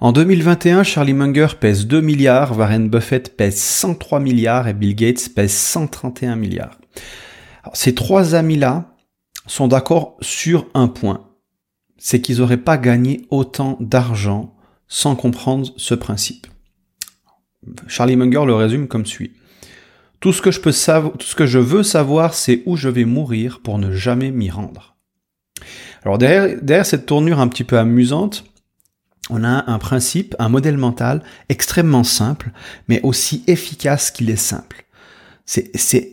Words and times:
En 0.00 0.12
2021, 0.12 0.82
Charlie 0.82 1.14
Munger 1.14 1.48
pèse 1.58 1.86
2 1.86 2.02
milliards, 2.02 2.58
Warren 2.58 2.90
Buffett 2.90 3.34
pèse 3.34 3.58
103 3.58 4.20
milliards 4.20 4.68
et 4.68 4.74
Bill 4.74 4.94
Gates 4.94 5.30
pèse 5.34 5.54
131 5.54 6.36
milliards. 6.36 6.78
ces 7.72 7.94
trois 7.94 8.34
amis-là 8.34 8.94
sont 9.46 9.68
d'accord 9.68 10.18
sur 10.20 10.66
un 10.74 10.88
point. 10.88 11.30
C'est 11.96 12.20
qu'ils 12.20 12.38
n'auraient 12.38 12.58
pas 12.58 12.76
gagné 12.76 13.26
autant 13.30 13.78
d'argent 13.80 14.54
sans 14.86 15.16
comprendre 15.16 15.72
ce 15.78 15.94
principe. 15.94 16.46
Charlie 17.88 18.16
Munger 18.16 18.44
le 18.46 18.54
résume 18.54 18.88
comme 18.88 19.06
suit. 19.06 19.32
Tout 20.20 20.32
ce 20.32 20.42
que 20.42 20.50
je 21.46 21.58
veux 21.58 21.82
savoir, 21.82 22.34
c'est 22.34 22.62
où 22.66 22.76
je 22.76 22.90
vais 22.90 23.04
mourir 23.06 23.60
pour 23.60 23.78
ne 23.78 23.92
jamais 23.92 24.30
m'y 24.30 24.50
rendre. 24.50 24.96
Alors 26.04 26.18
derrière 26.18 26.84
cette 26.84 27.06
tournure 27.06 27.40
un 27.40 27.48
petit 27.48 27.64
peu 27.64 27.78
amusante, 27.78 28.44
on 29.30 29.44
a 29.44 29.70
un 29.70 29.78
principe, 29.78 30.34
un 30.38 30.48
modèle 30.48 30.76
mental 30.76 31.22
extrêmement 31.48 32.04
simple, 32.04 32.50
mais 32.88 33.00
aussi 33.02 33.42
efficace 33.46 34.10
qu'il 34.10 34.30
est 34.30 34.36
simple. 34.36 34.84
C'est, 35.44 35.70
c'est, 35.74 36.12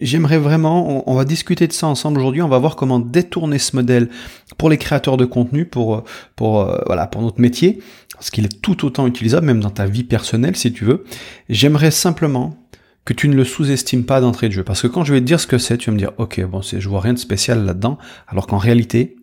j'aimerais 0.00 0.38
vraiment, 0.38 1.08
on, 1.08 1.14
va 1.14 1.24
discuter 1.24 1.66
de 1.66 1.72
ça 1.72 1.86
ensemble 1.86 2.20
aujourd'hui. 2.20 2.42
On 2.42 2.48
va 2.48 2.58
voir 2.58 2.76
comment 2.76 2.98
détourner 2.98 3.58
ce 3.58 3.76
modèle 3.76 4.08
pour 4.56 4.70
les 4.70 4.78
créateurs 4.78 5.16
de 5.16 5.24
contenu, 5.24 5.64
pour, 5.64 6.04
pour, 6.36 6.60
euh, 6.60 6.78
voilà, 6.86 7.06
pour 7.06 7.22
notre 7.22 7.40
métier, 7.40 7.80
parce 8.14 8.30
qu'il 8.30 8.44
est 8.44 8.60
tout 8.62 8.84
autant 8.84 9.06
utilisable, 9.06 9.46
même 9.46 9.60
dans 9.60 9.70
ta 9.70 9.86
vie 9.86 10.04
personnelle, 10.04 10.56
si 10.56 10.72
tu 10.72 10.84
veux. 10.84 11.04
J'aimerais 11.48 11.90
simplement 11.90 12.56
que 13.04 13.14
tu 13.14 13.28
ne 13.28 13.34
le 13.34 13.44
sous-estimes 13.44 14.04
pas 14.04 14.20
d'entrée 14.20 14.48
de 14.48 14.52
jeu. 14.52 14.64
Parce 14.64 14.82
que 14.82 14.86
quand 14.86 15.04
je 15.04 15.14
vais 15.14 15.20
te 15.20 15.24
dire 15.24 15.40
ce 15.40 15.46
que 15.46 15.56
c'est, 15.56 15.78
tu 15.78 15.88
vas 15.88 15.94
me 15.94 15.98
dire, 15.98 16.12
ok, 16.18 16.44
bon, 16.44 16.60
c'est, 16.60 16.80
je 16.80 16.88
vois 16.88 17.00
rien 17.00 17.14
de 17.14 17.18
spécial 17.18 17.64
là-dedans, 17.64 17.96
alors 18.26 18.46
qu'en 18.46 18.58
réalité, 18.58 19.16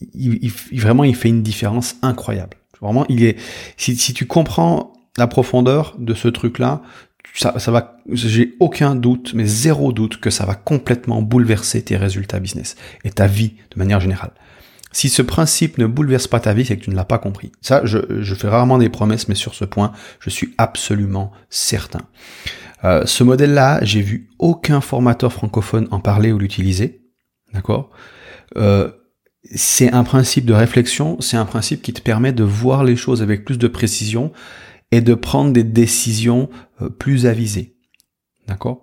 il, 0.00 0.50
vraiment, 0.72 1.04
il 1.04 1.14
fait 1.14 1.28
une 1.28 1.42
différence 1.42 1.96
incroyable. 2.02 2.56
Vraiment, 2.80 3.04
il 3.08 3.24
est, 3.24 3.36
si, 3.76 3.96
si 3.96 4.14
tu 4.14 4.26
comprends 4.26 4.92
la 5.16 5.26
profondeur 5.26 5.96
de 5.98 6.14
ce 6.14 6.28
truc-là, 6.28 6.82
ça, 7.34 7.58
ça 7.58 7.70
va, 7.70 7.98
j'ai 8.10 8.54
aucun 8.60 8.94
doute, 8.94 9.32
mais 9.34 9.44
zéro 9.44 9.92
doute 9.92 10.18
que 10.18 10.30
ça 10.30 10.46
va 10.46 10.54
complètement 10.54 11.22
bouleverser 11.22 11.82
tes 11.82 11.96
résultats 11.96 12.40
business 12.40 12.76
et 13.04 13.10
ta 13.10 13.26
vie 13.26 13.54
de 13.70 13.78
manière 13.78 14.00
générale. 14.00 14.32
Si 14.90 15.08
ce 15.08 15.22
principe 15.22 15.76
ne 15.78 15.86
bouleverse 15.86 16.28
pas 16.28 16.40
ta 16.40 16.54
vie, 16.54 16.64
c'est 16.64 16.76
que 16.76 16.84
tu 16.84 16.90
ne 16.90 16.96
l'as 16.96 17.04
pas 17.04 17.18
compris. 17.18 17.52
Ça, 17.60 17.82
je, 17.84 17.98
je 18.22 18.34
fais 18.34 18.48
rarement 18.48 18.78
des 18.78 18.88
promesses, 18.88 19.28
mais 19.28 19.34
sur 19.34 19.54
ce 19.54 19.64
point, 19.64 19.92
je 20.20 20.30
suis 20.30 20.54
absolument 20.56 21.30
certain. 21.50 22.00
Euh, 22.84 23.04
ce 23.06 23.22
modèle-là, 23.24 23.80
j'ai 23.82 24.00
vu 24.00 24.30
aucun 24.38 24.80
formateur 24.80 25.32
francophone 25.32 25.88
en 25.90 26.00
parler 26.00 26.32
ou 26.32 26.38
l'utiliser. 26.38 27.02
D'accord? 27.52 27.90
Euh, 28.56 28.90
C'est 29.54 29.92
un 29.92 30.04
principe 30.04 30.44
de 30.44 30.52
réflexion, 30.52 31.20
c'est 31.20 31.36
un 31.36 31.44
principe 31.44 31.82
qui 31.82 31.92
te 31.92 32.00
permet 32.00 32.32
de 32.32 32.44
voir 32.44 32.84
les 32.84 32.96
choses 32.96 33.22
avec 33.22 33.44
plus 33.44 33.58
de 33.58 33.68
précision 33.68 34.32
et 34.90 35.00
de 35.00 35.14
prendre 35.14 35.52
des 35.52 35.64
décisions 35.64 36.48
euh, 36.82 36.88
plus 36.88 37.26
avisées. 37.26 37.76
D'accord? 38.46 38.82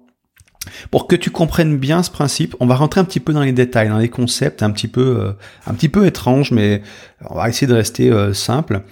Pour 0.90 1.08
que 1.08 1.16
tu 1.16 1.30
comprennes 1.30 1.78
bien 1.78 2.02
ce 2.02 2.10
principe, 2.10 2.56
on 2.60 2.66
va 2.66 2.76
rentrer 2.76 3.00
un 3.00 3.06
petit 3.06 3.20
peu 3.20 3.34
dans 3.34 3.44
les 3.44 3.52
détails, 3.52 3.90
dans 3.90 4.00
les 4.00 4.10
concepts 4.10 4.64
un 4.64 4.72
petit 4.72 4.88
peu, 4.88 5.36
un 5.68 5.74
petit 5.76 5.90
peu 5.90 6.08
étranges, 6.08 6.50
mais 6.52 6.82
on 7.30 7.36
va 7.36 7.50
essayer 7.50 7.68
de 7.68 7.74
rester 7.74 8.12
simple 8.34 8.84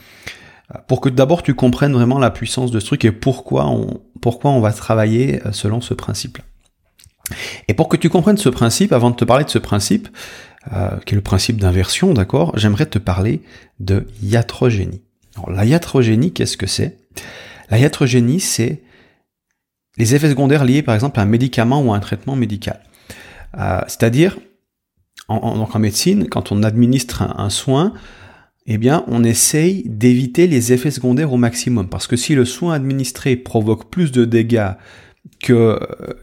pour 0.87 1.01
que 1.01 1.09
d'abord 1.09 1.43
tu 1.43 1.53
comprennes 1.53 1.93
vraiment 1.93 2.19
la 2.19 2.31
puissance 2.31 2.71
de 2.71 2.79
ce 2.79 2.85
truc 2.85 3.05
et 3.05 3.11
pourquoi 3.11 3.67
on, 3.67 4.01
pourquoi 4.21 4.51
on 4.51 4.59
va 4.59 4.71
travailler 4.71 5.45
euh, 5.45 5.51
selon 5.51 5.81
ce 5.81 5.93
principe. 5.93 6.39
Et 7.67 7.73
pour 7.73 7.87
que 7.87 7.97
tu 7.97 8.09
comprennes 8.09 8.37
ce 8.37 8.49
principe, 8.49 8.91
avant 8.91 9.09
de 9.09 9.15
te 9.15 9.25
parler 9.25 9.45
de 9.45 9.49
ce 9.49 9.59
principe, 9.59 10.09
euh, 10.71 10.97
qui 11.05 11.13
est 11.13 11.17
le 11.17 11.21
principe 11.21 11.57
d'inversion, 11.57 12.13
d'accord, 12.13 12.57
j'aimerais 12.57 12.85
te 12.85 12.97
parler 12.97 13.41
de 13.79 14.07
iatrogénie. 14.21 15.01
Alors, 15.35 15.51
la 15.51 15.65
iatrogénie, 15.65 16.31
qu'est-ce 16.31 16.55
que 16.55 16.67
c'est? 16.67 16.97
La 17.69 17.79
iatrogénie, 17.79 18.39
c'est 18.39 18.81
les 19.97 20.15
effets 20.15 20.29
secondaires 20.29 20.63
liés 20.63 20.81
par 20.81 20.95
exemple 20.95 21.19
à 21.19 21.23
un 21.23 21.27
médicament 21.27 21.81
ou 21.81 21.93
à 21.93 21.97
un 21.97 21.99
traitement 21.99 22.35
médical. 22.35 22.79
Euh, 23.57 23.81
c'est-à-dire, 23.87 24.37
en, 25.27 25.37
en, 25.37 25.79
médecine, 25.79 26.27
quand 26.29 26.51
on 26.51 26.63
administre 26.63 27.23
un 27.23 27.49
soin, 27.49 27.93
eh 28.65 28.77
bien, 28.77 29.03
on 29.07 29.23
essaye 29.23 29.83
d'éviter 29.85 30.47
les 30.47 30.73
effets 30.73 30.91
secondaires 30.91 31.33
au 31.33 31.37
maximum. 31.37 31.89
Parce 31.89 32.07
que 32.07 32.15
si 32.15 32.35
le 32.35 32.45
soin 32.45 32.73
administré 32.73 33.35
provoque 33.35 33.89
plus 33.89 34.11
de 34.11 34.25
dégâts 34.25 34.71
qu'il 35.39 35.55
euh, 35.55 35.77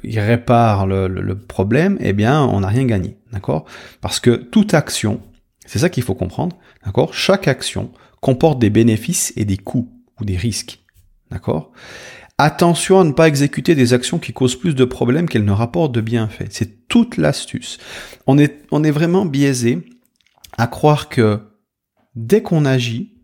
répare 0.04 0.86
le, 0.86 1.34
problème, 1.34 1.96
eh 2.00 2.12
bien, 2.12 2.42
on 2.42 2.60
n'a 2.60 2.68
rien 2.68 2.84
gagné. 2.84 3.16
D'accord? 3.32 3.64
Parce 4.00 4.20
que 4.20 4.30
toute 4.30 4.74
action, 4.74 5.20
c'est 5.66 5.78
ça 5.78 5.88
qu'il 5.88 6.02
faut 6.02 6.14
comprendre, 6.14 6.56
d'accord? 6.84 7.14
Chaque 7.14 7.48
action 7.48 7.92
comporte 8.20 8.58
des 8.58 8.70
bénéfices 8.70 9.32
et 9.36 9.44
des 9.44 9.56
coûts 9.56 9.90
ou 10.20 10.24
des 10.24 10.36
risques. 10.36 10.80
D'accord? 11.30 11.72
Attention 12.38 13.00
à 13.00 13.04
ne 13.04 13.12
pas 13.12 13.28
exécuter 13.28 13.74
des 13.74 13.92
actions 13.92 14.18
qui 14.18 14.32
causent 14.32 14.58
plus 14.58 14.74
de 14.74 14.84
problèmes 14.84 15.28
qu'elles 15.28 15.44
ne 15.44 15.52
rapportent 15.52 15.92
de 15.92 16.00
bienfaits. 16.00 16.48
C'est 16.50 16.88
toute 16.88 17.18
l'astuce. 17.18 17.78
On 18.26 18.38
est, 18.38 18.64
on 18.70 18.82
est 18.82 18.90
vraiment 18.90 19.26
biaisé 19.26 19.84
à 20.56 20.66
croire 20.66 21.08
que 21.08 21.40
dès 22.14 22.42
qu'on 22.42 22.64
agit, 22.64 23.14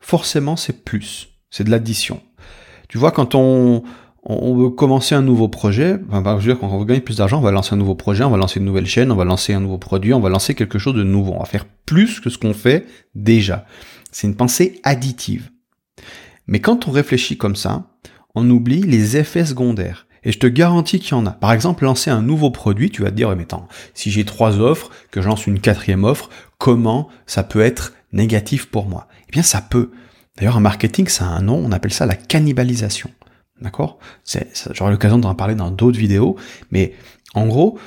forcément 0.00 0.56
c'est 0.56 0.84
plus, 0.84 1.28
c'est 1.50 1.64
de 1.64 1.70
l'addition. 1.70 2.22
Tu 2.88 2.98
vois, 2.98 3.12
quand 3.12 3.34
on, 3.34 3.84
on 4.22 4.54
veut 4.54 4.68
commencer 4.70 5.14
un 5.14 5.22
nouveau 5.22 5.48
projet, 5.48 5.98
enfin, 6.10 6.38
je 6.38 6.46
veux 6.46 6.52
dire, 6.52 6.60
quand 6.60 6.68
on 6.68 6.78
veut 6.78 6.84
gagner 6.84 7.00
plus 7.00 7.16
d'argent, 7.16 7.38
on 7.38 7.42
va 7.42 7.50
lancer 7.50 7.74
un 7.74 7.78
nouveau 7.78 7.94
projet, 7.94 8.22
on 8.22 8.30
va 8.30 8.36
lancer 8.36 8.60
une 8.60 8.66
nouvelle 8.66 8.86
chaîne, 8.86 9.10
on 9.10 9.16
va 9.16 9.24
lancer 9.24 9.54
un 9.54 9.60
nouveau 9.60 9.78
produit, 9.78 10.12
on 10.12 10.20
va 10.20 10.28
lancer 10.28 10.54
quelque 10.54 10.78
chose 10.78 10.94
de 10.94 11.02
nouveau, 11.02 11.32
on 11.32 11.38
va 11.38 11.46
faire 11.46 11.64
plus 11.86 12.20
que 12.20 12.28
ce 12.28 12.36
qu'on 12.36 12.52
fait 12.52 12.86
déjà. 13.14 13.64
C'est 14.12 14.26
une 14.26 14.36
pensée 14.36 14.80
additive. 14.82 15.50
Mais 16.46 16.60
quand 16.60 16.86
on 16.86 16.90
réfléchit 16.90 17.38
comme 17.38 17.56
ça, 17.56 17.84
on 18.34 18.48
oublie 18.50 18.82
les 18.82 19.16
effets 19.16 19.46
secondaires. 19.46 20.06
Et 20.22 20.32
je 20.32 20.38
te 20.38 20.46
garantis 20.46 21.00
qu'il 21.00 21.12
y 21.12 21.14
en 21.14 21.24
a. 21.24 21.30
Par 21.30 21.52
exemple, 21.52 21.84
lancer 21.84 22.10
un 22.10 22.20
nouveau 22.20 22.50
produit, 22.50 22.90
tu 22.90 23.02
vas 23.02 23.10
te 23.10 23.16
dire, 23.16 23.34
mais 23.34 23.44
attends, 23.44 23.68
si 23.94 24.10
j'ai 24.10 24.24
trois 24.24 24.58
offres, 24.60 24.90
que 25.10 25.22
je 25.22 25.28
lance 25.28 25.46
une 25.46 25.60
quatrième 25.60 26.04
offre, 26.04 26.28
comment 26.58 27.08
ça 27.24 27.42
peut 27.42 27.60
être 27.60 27.94
négatif 28.12 28.66
pour 28.66 28.86
moi? 28.86 29.08
Eh 29.28 29.32
bien, 29.32 29.42
ça 29.42 29.62
peut. 29.62 29.92
D'ailleurs, 30.36 30.58
en 30.58 30.60
marketing, 30.60 31.08
ça 31.08 31.24
a 31.24 31.28
un 31.28 31.40
nom, 31.40 31.56
on 31.56 31.72
appelle 31.72 31.92
ça 31.92 32.04
la 32.04 32.16
cannibalisation. 32.16 33.10
D'accord? 33.60 33.98
J'aurai 34.72 34.90
l'occasion 34.90 35.18
d'en 35.18 35.34
parler 35.34 35.54
dans 35.54 35.70
d'autres 35.70 35.98
vidéos, 35.98 36.36
mais 36.70 36.94
en 37.34 37.46
gros, 37.46 37.78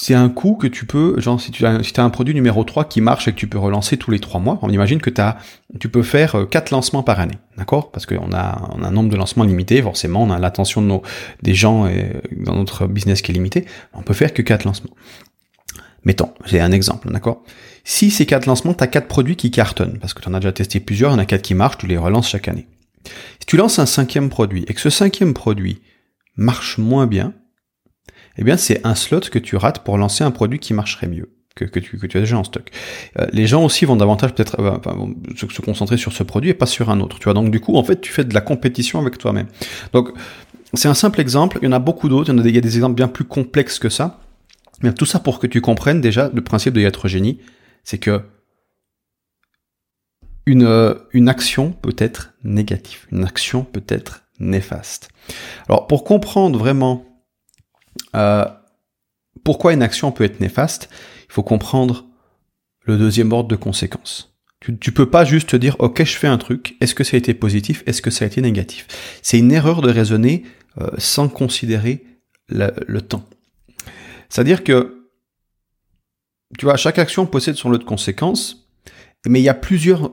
c'est 0.00 0.14
un 0.14 0.28
coût 0.28 0.54
que 0.54 0.68
tu 0.68 0.86
peux, 0.86 1.20
genre 1.20 1.40
si 1.40 1.50
tu 1.50 1.66
as, 1.66 1.80
un 1.96 2.10
produit 2.10 2.32
numéro 2.32 2.62
3 2.62 2.84
qui 2.84 3.00
marche 3.00 3.26
et 3.26 3.32
que 3.32 3.36
tu 3.36 3.48
peux 3.48 3.58
relancer 3.58 3.96
tous 3.96 4.12
les 4.12 4.20
3 4.20 4.40
mois, 4.40 4.60
on 4.62 4.70
imagine 4.70 5.00
que 5.00 5.10
tu 5.80 5.88
peux 5.88 6.04
faire 6.04 6.46
4 6.48 6.72
euh, 6.72 6.76
lancements 6.76 7.02
par 7.02 7.18
année, 7.18 7.38
d'accord? 7.56 7.90
Parce 7.90 8.06
qu'on 8.06 8.32
a, 8.32 8.70
on 8.76 8.84
a 8.84 8.86
un 8.86 8.90
nombre 8.92 9.10
de 9.10 9.16
lancements 9.16 9.42
limité, 9.42 9.82
forcément, 9.82 10.22
on 10.22 10.30
a 10.30 10.38
l'attention 10.38 10.82
de 10.82 10.86
nos, 10.86 11.02
des 11.42 11.54
gens 11.54 11.90
dans 12.36 12.54
notre 12.54 12.86
business 12.86 13.22
qui 13.22 13.32
est 13.32 13.34
limité, 13.34 13.66
on 13.92 14.02
peut 14.02 14.14
faire 14.14 14.32
que 14.32 14.42
4 14.42 14.64
lancements. 14.64 14.94
Mettons, 16.04 16.32
j'ai 16.44 16.60
un 16.60 16.70
exemple, 16.70 17.10
d'accord? 17.12 17.42
Si 17.82 18.12
ces 18.12 18.24
4 18.24 18.46
lancements, 18.46 18.74
tu 18.74 18.84
as 18.84 18.86
4 18.86 19.08
produits 19.08 19.34
qui 19.34 19.50
cartonnent, 19.50 19.98
parce 19.98 20.14
que 20.14 20.22
tu 20.22 20.28
en 20.28 20.34
as 20.34 20.38
déjà 20.38 20.52
testé 20.52 20.78
plusieurs, 20.78 21.10
il 21.10 21.14
y 21.14 21.16
en 21.16 21.20
a 21.20 21.26
4 21.26 21.42
qui 21.42 21.54
marchent, 21.54 21.78
tu 21.78 21.88
les 21.88 21.98
relances 21.98 22.28
chaque 22.28 22.46
année. 22.46 22.68
Si 23.04 23.46
tu 23.46 23.56
lances 23.56 23.78
un 23.78 23.86
cinquième 23.86 24.28
produit 24.28 24.64
et 24.68 24.74
que 24.74 24.80
ce 24.80 24.90
cinquième 24.90 25.34
produit 25.34 25.80
marche 26.36 26.78
moins 26.78 27.06
bien, 27.06 27.34
eh 28.36 28.44
bien 28.44 28.56
c'est 28.56 28.84
un 28.86 28.94
slot 28.94 29.20
que 29.30 29.38
tu 29.38 29.56
rates 29.56 29.84
pour 29.84 29.98
lancer 29.98 30.24
un 30.24 30.30
produit 30.30 30.58
qui 30.58 30.74
marcherait 30.74 31.08
mieux. 31.08 31.34
Que, 31.54 31.64
que, 31.64 31.80
tu, 31.80 31.98
que 31.98 32.06
tu 32.06 32.16
as 32.16 32.20
déjà 32.20 32.38
en 32.38 32.44
stock. 32.44 32.70
Euh, 33.18 33.26
les 33.32 33.48
gens 33.48 33.64
aussi 33.64 33.84
vont 33.84 33.96
davantage 33.96 34.32
peut-être 34.32 34.60
euh, 34.60 34.78
se, 35.34 35.60
concentrer 35.60 35.96
sur 35.96 36.12
ce 36.12 36.22
produit 36.22 36.50
et 36.50 36.54
pas 36.54 36.66
sur 36.66 36.88
un 36.88 37.00
autre. 37.00 37.18
Tu 37.18 37.24
vois, 37.24 37.34
donc 37.34 37.50
du 37.50 37.58
coup, 37.58 37.74
en 37.74 37.82
fait, 37.82 38.00
tu 38.00 38.12
fais 38.12 38.22
de 38.22 38.32
la 38.32 38.40
compétition 38.40 39.00
avec 39.00 39.18
toi-même. 39.18 39.48
Donc, 39.92 40.10
c'est 40.72 40.86
un 40.86 40.94
simple 40.94 41.20
exemple. 41.20 41.58
Il 41.60 41.64
y 41.64 41.68
en 41.68 41.72
a 41.72 41.80
beaucoup 41.80 42.08
d'autres. 42.08 42.32
Il, 42.32 42.54
y 42.54 42.58
a 42.58 42.60
des 42.60 42.76
exemples 42.76 42.94
bien 42.94 43.08
plus 43.08 43.24
complexes 43.24 43.80
que 43.80 43.88
ça. 43.88 44.20
Mais 44.82 44.92
tout 44.92 45.04
ça 45.04 45.18
pour 45.18 45.40
que 45.40 45.48
tu 45.48 45.60
comprennes 45.60 46.00
déjà 46.00 46.30
le 46.32 46.42
principe 46.42 46.74
de 46.74 46.80
iatrogénie, 46.80 47.40
c'est 47.82 47.98
que 47.98 48.22
une, 50.48 50.64
euh, 50.64 50.94
une 51.12 51.28
action 51.28 51.72
peut 51.72 51.94
être 51.98 52.32
négative, 52.42 53.06
une 53.12 53.24
action 53.24 53.64
peut 53.64 53.84
être 53.88 54.24
néfaste. 54.40 55.10
Alors 55.68 55.86
pour 55.86 56.04
comprendre 56.04 56.58
vraiment 56.58 57.04
euh, 58.16 58.46
pourquoi 59.44 59.74
une 59.74 59.82
action 59.82 60.10
peut 60.10 60.24
être 60.24 60.40
néfaste 60.40 60.88
Il 61.28 61.32
faut 61.32 61.42
comprendre 61.42 62.06
le 62.84 62.96
deuxième 62.96 63.30
ordre 63.32 63.48
de 63.48 63.56
conséquences. 63.56 64.34
Tu, 64.60 64.76
tu 64.78 64.90
peux 64.90 65.10
pas 65.10 65.26
juste 65.26 65.50
te 65.50 65.56
dire 65.56 65.76
ok 65.80 66.02
je 66.02 66.16
fais 66.16 66.26
un 66.26 66.38
truc, 66.38 66.76
est-ce 66.80 66.94
que 66.94 67.04
ça 67.04 67.16
a 67.16 67.18
été 67.18 67.34
positif, 67.34 67.82
est-ce 67.86 68.00
que 68.00 68.10
ça 68.10 68.24
a 68.24 68.28
été 68.28 68.40
négatif 68.40 68.86
C'est 69.22 69.38
une 69.38 69.52
erreur 69.52 69.82
de 69.82 69.90
raisonner 69.90 70.44
euh, 70.80 70.88
sans 70.96 71.28
considérer 71.28 72.04
le, 72.48 73.00
temps. 73.00 73.24
C'est-à-dire 74.30 74.64
que 74.64 75.10
tu 76.58 76.64
vois 76.64 76.78
chaque 76.78 76.98
action 76.98 77.26
possède 77.26 77.56
son 77.56 77.68
lot 77.68 77.76
de 77.76 77.84
conséquences, 77.84 78.70
mais 79.26 79.40
il 79.40 79.42
y 79.42 79.50
a 79.50 79.54
plusieurs 79.54 80.12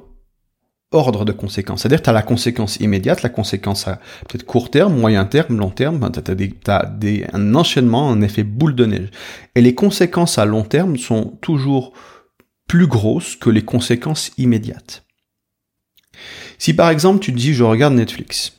ordre 0.96 1.26
de 1.26 1.32
conséquences. 1.32 1.82
C'est-à-dire 1.82 2.02
tu 2.02 2.10
as 2.10 2.14
la 2.14 2.22
conséquence 2.22 2.78
immédiate, 2.78 3.22
la 3.22 3.30
conséquence 3.30 3.88
à 3.88 4.00
peut-être 4.28 4.46
court 4.46 4.72
terme, 4.72 4.98
moyen 4.98 5.26
terme, 5.26 5.58
long 5.58 5.70
terme, 5.70 6.10
tu 6.12 6.72
as, 6.72 6.86
des, 6.86 7.26
un 7.34 7.56
enchaînement, 7.56 8.10
un 8.10 8.22
effet 8.22 8.44
boule 8.44 8.76
de 8.76 8.86
neige. 8.86 9.10
Et 9.56 9.62
les 9.62 9.76
conséquences 9.76 10.38
à 10.38 10.46
long 10.46 10.64
terme 10.64 10.98
sont 10.98 11.38
toujours 11.42 11.94
plus 12.68 12.88
grosses 12.88 13.36
que 13.36 13.50
les 13.50 13.64
conséquences 13.64 14.32
immédiates. 14.38 15.04
Si 16.58 16.74
par 16.74 16.90
exemple 16.90 17.20
tu 17.20 17.34
te 17.34 17.38
dis 17.38 17.54
je 17.54 17.64
regarde 17.64 17.94
Netflix, 17.94 18.54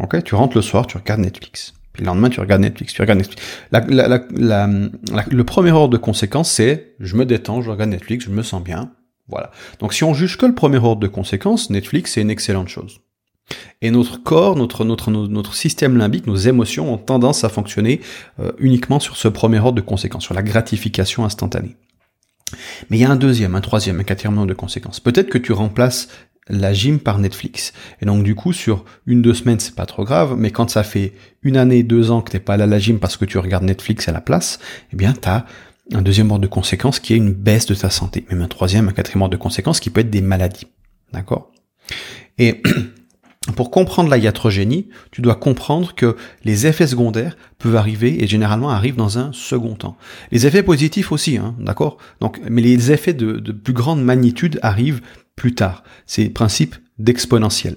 ok, 0.00 0.22
tu 0.24 0.34
rentres 0.34 0.56
le 0.56 0.62
soir, 0.62 0.86
tu 0.86 0.96
regardes 0.96 1.20
Netflix. 1.20 1.74
Puis 1.92 2.02
le 2.02 2.06
lendemain, 2.06 2.28
tu 2.28 2.40
regardes 2.40 2.62
Netflix, 2.62 2.92
tu 2.92 3.00
regardes 3.00 3.18
Netflix. 3.18 3.42
le 3.72 5.42
premier 5.42 5.72
ordre 5.72 5.92
de 5.92 5.98
conséquence, 5.98 6.50
c'est 6.50 6.94
je 7.00 7.16
me 7.16 7.26
détends, 7.26 7.62
je 7.62 7.70
regarde 7.70 7.90
Netflix, 7.90 8.24
je 8.24 8.30
me 8.30 8.42
sens 8.42 8.62
bien. 8.62 8.92
Voilà. 9.30 9.50
Donc 9.78 9.94
si 9.94 10.04
on 10.04 10.14
juge 10.14 10.36
que 10.36 10.46
le 10.46 10.54
premier 10.54 10.78
ordre 10.78 11.00
de 11.00 11.08
conséquence, 11.08 11.70
Netflix, 11.70 12.12
c'est 12.12 12.22
une 12.22 12.30
excellente 12.30 12.68
chose. 12.68 13.00
Et 13.82 13.90
notre 13.90 14.22
corps, 14.22 14.56
notre, 14.56 15.54
système 15.54 15.96
limbique, 15.96 16.26
nos 16.26 16.36
émotions 16.36 16.92
ont 16.92 16.98
tendance 16.98 17.42
à 17.44 17.48
fonctionner 17.48 18.00
euh, 18.38 18.52
uniquement 18.58 19.00
sur 19.00 19.16
ce 19.16 19.28
premier 19.28 19.58
ordre 19.58 19.72
de 19.72 19.80
conséquence, 19.80 20.24
sur 20.24 20.34
la 20.34 20.42
gratification 20.42 21.24
instantanée. 21.24 21.76
Mais 22.88 22.98
il 22.98 23.00
y 23.00 23.04
a 23.04 23.10
un 23.10 23.16
deuxième, 23.16 23.54
un 23.54 23.60
troisième, 23.60 24.00
un 24.00 24.04
quatrième 24.04 24.36
ordre 24.38 24.48
de 24.48 24.54
conséquence. 24.54 25.00
Peut-être 25.00 25.30
que 25.30 25.38
tu 25.38 25.52
remplaces 25.52 26.08
la 26.48 26.72
gym 26.72 26.98
par 26.98 27.18
Netflix. 27.18 27.72
Et 28.02 28.06
donc 28.06 28.24
du 28.24 28.34
coup, 28.34 28.52
sur 28.52 28.84
une, 29.06 29.22
deux 29.22 29.34
semaines, 29.34 29.60
c'est 29.60 29.74
pas 29.74 29.86
trop 29.86 30.04
grave, 30.04 30.34
mais 30.36 30.50
quand 30.50 30.68
ça 30.68 30.82
fait 30.82 31.12
une 31.42 31.56
année, 31.56 31.82
deux 31.82 32.10
ans 32.10 32.22
que 32.22 32.32
t'es 32.32 32.40
pas 32.40 32.54
allé 32.54 32.64
à 32.64 32.66
la 32.66 32.78
gym 32.78 32.98
parce 32.98 33.16
que 33.16 33.24
tu 33.24 33.38
regardes 33.38 33.64
Netflix 33.64 34.08
à 34.08 34.12
la 34.12 34.20
place, 34.20 34.58
eh 34.92 34.96
bien 34.96 35.12
t'as 35.12 35.44
un 35.92 36.02
deuxième 36.02 36.30
ordre 36.30 36.42
de 36.42 36.46
conséquence 36.46 37.00
qui 37.00 37.14
est 37.14 37.16
une 37.16 37.32
baisse 37.32 37.66
de 37.66 37.74
ta 37.74 37.90
santé. 37.90 38.24
Même 38.30 38.42
un 38.42 38.48
troisième, 38.48 38.88
un 38.88 38.92
quatrième 38.92 39.22
ordre 39.22 39.32
de 39.32 39.42
conséquence 39.42 39.80
qui 39.80 39.90
peut 39.90 40.00
être 40.00 40.10
des 40.10 40.20
maladies. 40.20 40.66
D'accord? 41.12 41.50
Et 42.38 42.62
pour 43.56 43.70
comprendre 43.70 44.08
la 44.08 44.18
iatrogénie, 44.18 44.88
tu 45.10 45.20
dois 45.20 45.34
comprendre 45.34 45.94
que 45.94 46.16
les 46.44 46.66
effets 46.66 46.86
secondaires 46.86 47.36
peuvent 47.58 47.76
arriver 47.76 48.22
et 48.22 48.26
généralement 48.26 48.70
arrivent 48.70 48.96
dans 48.96 49.18
un 49.18 49.32
second 49.32 49.74
temps. 49.74 49.96
Les 50.30 50.46
effets 50.46 50.62
positifs 50.62 51.10
aussi, 51.10 51.38
hein, 51.38 51.54
d'accord? 51.58 51.98
Donc, 52.20 52.40
mais 52.48 52.62
les 52.62 52.92
effets 52.92 53.14
de, 53.14 53.52
plus 53.52 53.72
grande 53.72 54.02
magnitude 54.02 54.58
arrivent 54.62 55.00
plus 55.34 55.54
tard. 55.54 55.82
C'est 56.06 56.24
le 56.24 56.32
principe 56.32 56.76
d'exponentiel. 56.98 57.76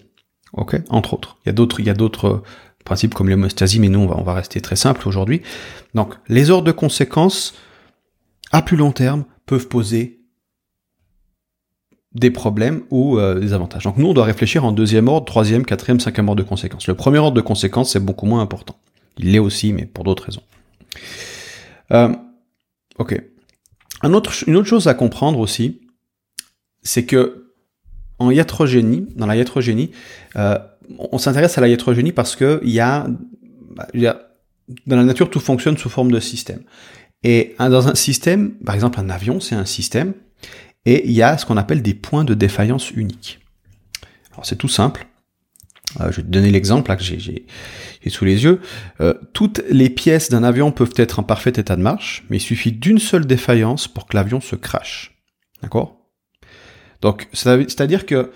Ok, 0.53 0.79
entre 0.89 1.15
autres. 1.15 1.37
Il 1.43 1.47
y 1.47 1.49
a 1.49 1.53
d'autres, 1.53 1.79
il 1.79 1.87
y 1.87 1.89
a 1.89 1.95
d'autres 1.95 2.43
principes 2.85 3.15
comme 3.15 3.29
l'hémostasie, 3.29 3.79
mais 3.79 3.89
nous 3.89 3.99
on 3.99 4.07
va, 4.07 4.17
on 4.17 4.23
va 4.23 4.33
rester 4.33 4.61
très 4.61 4.75
simple 4.75 5.07
aujourd'hui. 5.07 5.41
Donc, 5.95 6.13
les 6.27 6.51
ordres 6.51 6.65
de 6.65 6.71
conséquences 6.71 7.55
à 8.53 8.61
plus 8.61 8.77
long 8.77 8.93
terme 8.93 9.25
peuvent 9.45 9.67
poser 9.67 10.21
des 12.13 12.29
problèmes 12.29 12.83
ou 12.91 13.17
euh, 13.17 13.39
des 13.39 13.53
avantages. 13.53 13.83
Donc 13.83 13.97
nous, 13.97 14.07
on 14.07 14.13
doit 14.13 14.23
réfléchir 14.23 14.63
en 14.63 14.71
deuxième 14.71 15.07
ordre, 15.07 15.25
troisième, 15.25 15.65
quatrième, 15.65 15.99
cinquième 15.99 16.29
ordre 16.29 16.43
de 16.43 16.47
conséquences. 16.47 16.87
Le 16.87 16.93
premier 16.93 17.17
ordre 17.17 17.35
de 17.35 17.41
conséquences, 17.41 17.91
c'est 17.91 17.99
beaucoup 17.99 18.27
moins 18.27 18.41
important. 18.41 18.77
Il 19.17 19.31
l'est 19.31 19.39
aussi, 19.39 19.73
mais 19.73 19.85
pour 19.85 20.03
d'autres 20.03 20.25
raisons. 20.25 20.43
Euh, 21.91 22.13
ok. 22.99 23.21
Une 24.03 24.15
autre 24.15 24.65
chose 24.65 24.87
à 24.87 24.93
comprendre 24.93 25.39
aussi, 25.39 25.81
c'est 26.83 27.05
que 27.05 27.51
en 28.19 28.29
iatrogénie, 28.29 29.07
dans 29.15 29.25
la 29.25 29.35
iatrogénie, 29.35 29.91
euh, 30.35 30.57
on 30.99 31.17
s'intéresse 31.17 31.57
à 31.57 31.61
la 31.61 31.67
iatrogénie 31.67 32.11
parce 32.11 32.35
que 32.35 32.61
a, 32.79 33.07
dans 34.85 34.95
la 34.95 35.03
nature, 35.03 35.29
tout 35.29 35.39
fonctionne 35.39 35.77
sous 35.77 35.89
forme 35.89 36.11
de 36.11 36.19
système. 36.19 36.61
Et 37.23 37.55
dans 37.57 37.87
un 37.87 37.95
système, 37.95 38.51
par 38.65 38.75
exemple 38.75 38.99
un 38.99 39.09
avion, 39.09 39.39
c'est 39.39 39.55
un 39.55 39.65
système, 39.65 40.13
et 40.85 41.05
il 41.05 41.13
y 41.13 41.21
a 41.21 41.37
ce 41.37 41.45
qu'on 41.45 41.57
appelle 41.57 41.81
des 41.81 41.93
points 41.93 42.25
de 42.25 42.33
défaillance 42.33 42.91
uniques. 42.91 43.39
Alors 44.33 44.45
c'est 44.45 44.57
tout 44.57 44.67
simple. 44.67 45.07
Euh, 46.01 46.11
je 46.11 46.17
vais 46.17 46.23
te 46.23 46.27
donner 46.27 46.51
l'exemple 46.51 46.89
là 46.89 46.97
que 46.97 47.03
j'ai 47.03 47.45
sous 48.07 48.25
les 48.25 48.43
yeux. 48.43 48.59
Euh, 48.99 49.13
toutes 49.33 49.61
les 49.69 49.89
pièces 49.89 50.29
d'un 50.29 50.43
avion 50.43 50.71
peuvent 50.71 50.93
être 50.97 51.19
en 51.19 51.23
parfait 51.23 51.51
état 51.51 51.75
de 51.75 51.81
marche, 51.81 52.25
mais 52.29 52.37
il 52.37 52.41
suffit 52.41 52.71
d'une 52.71 52.99
seule 52.99 53.25
défaillance 53.25 53.87
pour 53.87 54.07
que 54.07 54.17
l'avion 54.17 54.41
se 54.41 54.55
crache. 54.55 55.15
D'accord? 55.61 55.97
Donc, 57.01 57.27
c'est-à-dire 57.33 58.05
que 58.05 58.31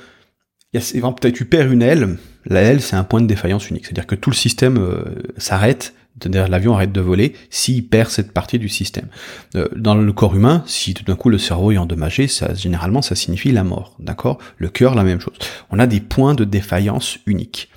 peut-être 0.72 1.34
tu 1.34 1.46
perds 1.46 1.72
une 1.72 1.82
aile, 1.82 2.18
la 2.46 2.62
aile 2.62 2.82
c'est 2.82 2.96
un 2.96 3.04
point 3.04 3.22
de 3.22 3.28
défaillance 3.28 3.70
unique, 3.70 3.86
c'est-à-dire 3.86 4.08
que 4.08 4.16
tout 4.16 4.30
le 4.30 4.36
système 4.36 4.78
euh, 4.78 5.04
s'arrête, 5.38 5.94
c'est-à-dire 6.20 6.48
l'avion 6.48 6.74
arrête 6.76 6.92
de 6.92 7.02
voler 7.02 7.34
s'il 7.50 7.88
perd 7.88 8.10
cette 8.10 8.32
partie 8.32 8.60
du 8.60 8.70
système. 8.70 9.08
Euh, 9.56 9.68
dans 9.76 9.96
le 9.96 10.14
corps 10.14 10.36
humain, 10.36 10.64
si 10.66 10.94
tout 10.94 11.04
d'un 11.04 11.16
coup 11.16 11.30
le 11.30 11.38
cerveau 11.38 11.72
est 11.72 11.78
endommagé, 11.78 12.28
ça 12.28 12.54
généralement 12.54 13.02
ça 13.02 13.16
signifie 13.16 13.52
la 13.52 13.64
mort, 13.64 13.96
d'accord? 14.00 14.38
Le 14.58 14.70
cœur 14.70 14.96
la 14.96 15.04
même 15.04 15.20
chose. 15.20 15.38
On 15.70 15.80
a 15.80 15.88
des 15.88 16.00
points 16.00 16.34
de 16.34 16.44
défaillance 16.44 17.20
uniques. 17.26 17.70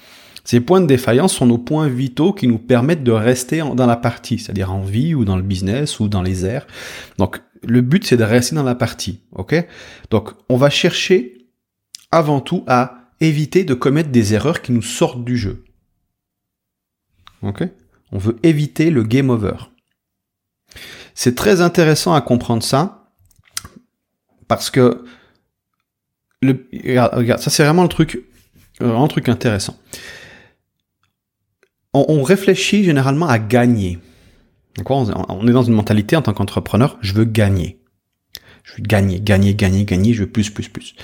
Ces 0.45 0.61
points 0.61 0.81
de 0.81 0.87
défaillance 0.87 1.35
sont 1.35 1.47
nos 1.47 1.59
points 1.59 1.89
vitaux 1.89 2.33
qui 2.33 2.49
nous 2.49 2.59
permettent 2.59 3.05
de 3.05 3.13
rester 3.13 3.63
dans 3.75 3.87
la 3.87 3.97
partie, 3.97 4.39
c'est-à-dire 4.39 4.73
en 4.73 4.83
vie 4.83 5.15
ou 5.15 5.25
dans 5.25 5.37
le 5.37 5.43
business 5.43 6.01
ou 6.01 6.09
dans 6.09 6.23
les 6.23 6.47
airs. 6.47 6.67
Donc 7.19 7.41
le 7.63 7.83
but 7.83 8.07
c'est 8.07 8.17
de 8.17 8.25
rester 8.25 8.57
dans 8.57 8.63
la 8.63 8.75
partie, 8.75 9.21
ok? 9.33 9.55
Donc 10.11 10.31
on 10.49 10.57
va 10.57 10.71
chercher 10.71 11.47
avant 12.11 12.41
tout 12.41 12.65
à 12.67 13.01
éviter 13.21 13.65
de 13.65 13.75
commettre 13.75 14.11
des 14.11 14.35
erreurs 14.35 14.63
qui 14.63 14.73
nous 14.73 14.83
sortent 14.83 15.25
du 15.25 15.37
jeu. 15.37 15.65
Ok? 17.43 17.65
On 18.13 18.19
veut 18.19 18.37
éviter 18.43 18.91
le 18.91 19.03
game 19.03 19.31
over. 19.31 19.55
C'est 21.15 21.35
très 21.35 21.61
intéressant 21.61 22.15
à 22.15 22.21
comprendre 22.21 22.63
ça 22.63 23.09
parce 24.49 24.71
que 24.71 25.05
le, 26.43 26.69
regarde, 27.13 27.41
ça 27.41 27.51
c'est 27.51 27.65
vraiment 27.65 27.83
le 27.83 27.89
truc, 27.89 28.25
un 28.81 29.07
truc 29.09 29.29
intéressant. 29.29 29.79
on 31.93 32.23
réfléchit 32.23 32.85
généralement 32.85 33.29
à 33.29 33.39
gagner. 33.39 33.99
On 34.89 35.47
est 35.47 35.53
dans 35.53 35.63
une 35.63 35.75
mentalité 35.75 36.17
en 36.17 36.23
tant 36.23 36.33
qu'entrepreneur, 36.33 36.97
je 37.01 37.13
veux 37.13 37.25
gagner. 37.25 37.81
Je 38.63 38.77
veux 38.77 38.83
gagner, 38.83 39.21
gagner, 39.21 39.55
gagner, 39.55 39.85
gagner, 39.85 40.13
je 40.15 40.21
veux 40.21 40.31
plus, 40.31 40.51
plus, 40.51 40.69
plus. 40.69 40.95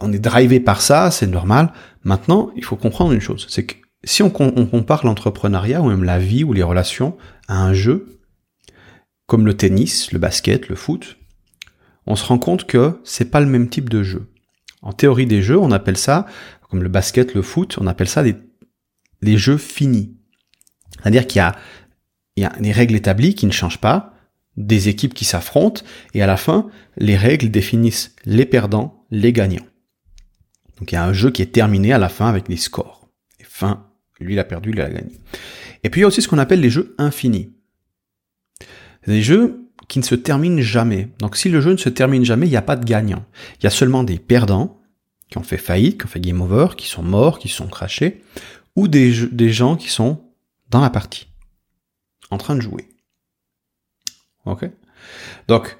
On 0.00 0.12
est 0.12 0.18
drivé 0.18 0.60
par 0.60 0.80
ça, 0.80 1.10
c'est 1.10 1.26
normal. 1.26 1.72
Maintenant, 2.04 2.50
il 2.56 2.64
faut 2.64 2.76
comprendre 2.76 3.12
une 3.12 3.20
chose, 3.20 3.46
c'est 3.48 3.64
que 3.64 3.74
si 4.04 4.22
on, 4.22 4.30
compare 4.30 5.04
l'entrepreneuriat 5.04 5.82
ou 5.82 5.88
même 5.88 6.04
la 6.04 6.18
vie 6.18 6.44
ou 6.44 6.52
les 6.52 6.62
relations 6.62 7.16
à 7.48 7.62
un 7.62 7.72
jeu, 7.72 8.20
comme 9.26 9.44
le 9.44 9.56
tennis, 9.56 10.12
le 10.12 10.18
basket, 10.18 10.68
le 10.68 10.76
foot, 10.76 11.18
on 12.06 12.16
se 12.16 12.24
rend 12.24 12.38
compte 12.38 12.64
que 12.64 13.00
c'est 13.04 13.30
pas 13.30 13.40
le 13.40 13.46
même 13.46 13.68
type 13.68 13.88
de 13.88 14.02
jeu. 14.02 14.30
En 14.82 14.92
théorie 14.92 15.26
des 15.26 15.42
jeux, 15.42 15.58
on 15.58 15.72
appelle 15.72 15.96
ça, 15.96 16.26
comme 16.70 16.82
le 16.82 16.88
basket, 16.88 17.34
le 17.34 17.42
foot, 17.42 17.76
on 17.80 17.86
appelle 17.86 18.08
ça 18.08 18.22
des, 18.22 18.36
les 19.20 19.36
jeux 19.36 19.58
finis. 19.58 20.16
C'est-à-dire 21.00 21.26
qu'il 21.26 21.38
y 21.38 21.42
a 21.42 21.56
il 22.38 22.42
y 22.42 22.44
a 22.44 22.50
des 22.60 22.70
règles 22.70 22.94
établies 22.94 23.34
qui 23.34 23.46
ne 23.46 23.50
changent 23.50 23.80
pas, 23.80 24.14
des 24.56 24.88
équipes 24.88 25.12
qui 25.12 25.24
s'affrontent, 25.24 25.82
et 26.14 26.22
à 26.22 26.26
la 26.28 26.36
fin, 26.36 26.70
les 26.96 27.16
règles 27.16 27.50
définissent 27.50 28.14
les 28.24 28.46
perdants, 28.46 29.04
les 29.10 29.32
gagnants. 29.32 29.66
Donc 30.78 30.92
il 30.92 30.94
y 30.94 30.98
a 30.98 31.04
un 31.04 31.12
jeu 31.12 31.32
qui 31.32 31.42
est 31.42 31.52
terminé 31.52 31.92
à 31.92 31.98
la 31.98 32.08
fin 32.08 32.28
avec 32.28 32.46
des 32.46 32.56
scores. 32.56 33.08
Fin, 33.42 33.87
lui 34.24 34.34
il 34.34 34.38
a 34.38 34.44
perdu, 34.44 34.70
il 34.70 34.80
a 34.80 34.88
gagné. 34.88 35.12
Et 35.84 35.90
puis 35.90 36.00
il 36.00 36.02
y 36.02 36.04
a 36.04 36.08
aussi 36.08 36.22
ce 36.22 36.28
qu'on 36.28 36.38
appelle 36.38 36.60
les 36.60 36.70
jeux 36.70 36.94
infinis. 36.98 37.50
Des 39.06 39.22
jeux 39.22 39.64
qui 39.88 39.98
ne 39.98 40.04
se 40.04 40.14
terminent 40.14 40.60
jamais. 40.60 41.08
Donc 41.18 41.36
si 41.36 41.48
le 41.48 41.60
jeu 41.60 41.72
ne 41.72 41.76
se 41.76 41.88
termine 41.88 42.24
jamais, 42.24 42.46
il 42.46 42.50
n'y 42.50 42.56
a 42.56 42.62
pas 42.62 42.76
de 42.76 42.84
gagnant. 42.84 43.24
Il 43.60 43.64
y 43.64 43.66
a 43.66 43.70
seulement 43.70 44.04
des 44.04 44.18
perdants 44.18 44.80
qui 45.30 45.38
ont 45.38 45.42
fait 45.42 45.58
faillite, 45.58 45.98
qui 45.98 46.06
ont 46.06 46.08
fait 46.08 46.20
game 46.20 46.40
over, 46.40 46.68
qui 46.76 46.88
sont 46.88 47.02
morts, 47.02 47.38
qui 47.38 47.48
sont 47.48 47.68
crachés, 47.68 48.22
ou 48.76 48.88
des, 48.88 49.26
des 49.28 49.52
gens 49.52 49.76
qui 49.76 49.88
sont 49.88 50.22
dans 50.70 50.80
la 50.80 50.90
partie 50.90 51.28
en 52.30 52.38
train 52.38 52.56
de 52.56 52.60
jouer. 52.60 52.88
Ok? 54.44 54.68
Donc, 55.46 55.78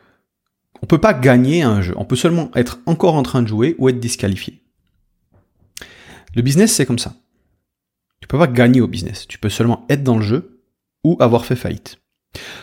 on 0.82 0.86
peut 0.86 1.00
pas 1.00 1.14
gagner 1.14 1.62
un 1.62 1.82
jeu. 1.82 1.94
On 1.96 2.04
peut 2.04 2.16
seulement 2.16 2.50
être 2.54 2.80
encore 2.86 3.14
en 3.14 3.22
train 3.22 3.42
de 3.42 3.48
jouer 3.48 3.74
ou 3.78 3.88
être 3.88 4.00
disqualifié. 4.00 4.62
Le 6.34 6.42
business, 6.42 6.74
c'est 6.74 6.86
comme 6.86 6.98
ça. 6.98 7.14
Tu 8.20 8.28
peux 8.28 8.38
pas 8.38 8.46
gagner 8.46 8.80
au 8.80 8.88
business. 8.88 9.26
Tu 9.28 9.38
peux 9.38 9.48
seulement 9.48 9.86
être 9.88 10.02
dans 10.02 10.16
le 10.16 10.22
jeu 10.22 10.62
ou 11.04 11.16
avoir 11.20 11.46
fait 11.46 11.56
faillite. 11.56 11.98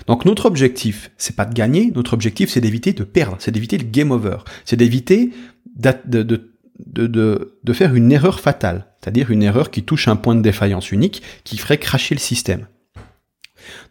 Donc 0.07 0.25
notre 0.25 0.45
objectif, 0.45 1.12
c'est 1.17 1.35
pas 1.35 1.45
de 1.45 1.53
gagner, 1.53 1.91
notre 1.95 2.13
objectif 2.13 2.50
c'est 2.50 2.62
d'éviter 2.62 2.93
de 2.93 3.03
perdre, 3.03 3.38
c'est 3.39 3.51
d'éviter 3.51 3.77
le 3.77 3.85
game 3.85 4.12
over, 4.12 4.38
c'est 4.63 4.75
d'éviter 4.75 5.31
de, 5.75 6.45
de, 6.85 7.74
faire 7.74 7.95
une 7.95 8.12
erreur 8.12 8.39
fatale, 8.39 8.93
c'est-à-dire 9.01 9.31
une 9.31 9.43
erreur 9.43 9.71
qui 9.71 9.83
touche 9.83 10.07
un 10.07 10.15
point 10.15 10.35
de 10.35 10.41
défaillance 10.41 10.91
unique 10.91 11.24
qui 11.43 11.57
ferait 11.57 11.79
cracher 11.79 12.15
le 12.15 12.19
système. 12.19 12.67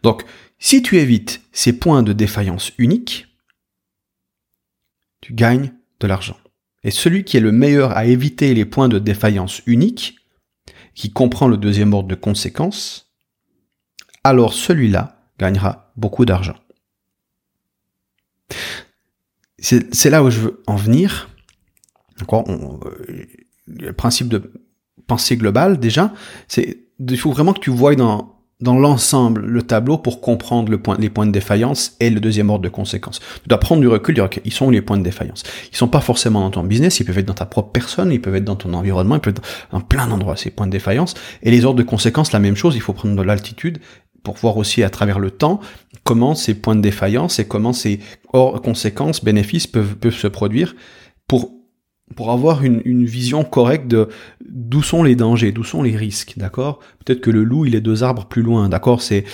Donc, 0.03 0.23
si 0.59 0.81
tu 0.81 0.97
évites 0.97 1.41
ces 1.51 1.73
points 1.73 2.03
de 2.03 2.13
défaillance 2.13 2.71
uniques, 2.77 3.27
tu 5.21 5.33
gagnes 5.33 5.73
de 5.99 6.07
l'argent. 6.07 6.37
Et 6.83 6.91
celui 6.91 7.23
qui 7.23 7.37
est 7.37 7.41
le 7.41 7.51
meilleur 7.51 7.91
à 7.97 8.05
éviter 8.05 8.53
les 8.53 8.65
points 8.65 8.89
de 8.89 8.99
défaillance 8.99 9.61
uniques, 9.65 10.17
qui 10.95 11.11
comprend 11.11 11.47
le 11.47 11.57
deuxième 11.57 11.93
ordre 11.93 12.07
de 12.07 12.15
conséquences, 12.15 13.11
alors 14.23 14.53
celui-là 14.53 15.29
gagnera 15.37 15.91
beaucoup 15.95 16.25
d'argent. 16.25 16.55
C'est 19.59 20.09
là 20.09 20.23
où 20.23 20.29
je 20.29 20.39
veux 20.39 20.63
en 20.67 20.75
venir. 20.75 21.29
Euh, 22.21 23.25
le 23.67 23.93
principe 23.93 24.29
de 24.29 24.51
pensée 25.07 25.37
globale, 25.37 25.79
déjà, 25.79 26.13
c'est 26.47 26.85
il 26.99 27.17
faut 27.17 27.31
vraiment 27.31 27.53
que 27.53 27.59
tu 27.59 27.71
vois 27.71 27.95
dans 27.95 28.34
dans 28.61 28.77
l'ensemble 28.77 29.41
le 29.45 29.61
tableau 29.63 29.97
pour 29.97 30.21
comprendre 30.21 30.71
le 30.71 30.77
point, 30.77 30.95
les 30.97 31.09
points 31.09 31.25
de 31.25 31.31
défaillance 31.31 31.95
et 31.99 32.09
le 32.09 32.21
deuxième 32.21 32.49
ordre 32.49 32.63
de 32.63 32.69
conséquence. 32.69 33.19
Tu 33.43 33.49
dois 33.49 33.59
prendre 33.59 33.81
du 33.81 33.87
recul, 33.87 34.15
dire 34.15 34.25
ok, 34.25 34.39
ils 34.45 34.53
sont 34.53 34.67
où 34.67 34.71
les 34.71 34.81
points 34.81 34.97
de 34.97 35.03
défaillance? 35.03 35.43
Ils 35.71 35.75
sont 35.75 35.89
pas 35.89 35.99
forcément 35.99 36.39
dans 36.39 36.51
ton 36.51 36.63
business, 36.63 36.99
ils 36.99 37.03
peuvent 37.03 37.17
être 37.17 37.25
dans 37.25 37.33
ta 37.33 37.45
propre 37.45 37.71
personne, 37.71 38.11
ils 38.11 38.21
peuvent 38.21 38.35
être 38.35 38.45
dans 38.45 38.55
ton 38.55 38.73
environnement, 38.73 39.15
ils 39.15 39.21
peuvent 39.21 39.33
être 39.35 39.43
dans 39.71 39.81
plein 39.81 40.07
d'endroits 40.07 40.37
ces 40.37 40.51
points 40.51 40.67
de 40.67 40.71
défaillance. 40.71 41.15
Et 41.43 41.51
les 41.51 41.65
ordres 41.65 41.79
de 41.79 41.83
conséquence, 41.83 42.31
la 42.31 42.39
même 42.39 42.55
chose, 42.55 42.75
il 42.75 42.81
faut 42.81 42.93
prendre 42.93 43.15
de 43.15 43.21
l'altitude 43.21 43.79
pour 44.23 44.35
voir 44.35 44.57
aussi 44.57 44.83
à 44.83 44.89
travers 44.89 45.19
le 45.19 45.31
temps 45.31 45.59
comment 46.03 46.33
ces 46.33 46.53
points 46.53 46.75
de 46.75 46.81
défaillance 46.81 47.39
et 47.39 47.45
comment 47.45 47.73
ces 47.73 47.99
conséquences, 48.31 49.23
bénéfices 49.23 49.67
peuvent, 49.67 49.95
peuvent 49.95 50.15
se 50.15 50.27
produire 50.27 50.75
pour 51.27 51.51
pour 52.15 52.31
avoir 52.31 52.63
une, 52.63 52.81
une, 52.85 53.05
vision 53.05 53.43
correcte 53.43 53.87
de 53.87 54.07
d'où 54.47 54.81
sont 54.81 55.03
les 55.03 55.15
dangers, 55.15 55.51
d'où 55.51 55.63
sont 55.63 55.83
les 55.83 55.95
risques, 55.95 56.33
d'accord? 56.37 56.79
Peut-être 57.03 57.21
que 57.21 57.31
le 57.31 57.43
loup, 57.43 57.65
il 57.65 57.75
est 57.75 57.81
deux 57.81 58.03
arbres 58.03 58.25
plus 58.25 58.41
loin, 58.41 58.69
d'accord? 58.69 59.01
C'est 59.01 59.25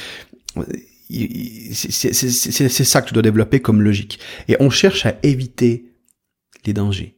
c'est 1.73 2.83
ça 2.83 3.01
que 3.01 3.07
tu 3.07 3.13
dois 3.13 3.23
développer 3.23 3.59
comme 3.59 3.81
logique. 3.81 4.19
Et 4.47 4.55
on 4.59 4.69
cherche 4.69 5.05
à 5.05 5.15
éviter 5.23 5.91
les 6.65 6.73
dangers 6.73 7.17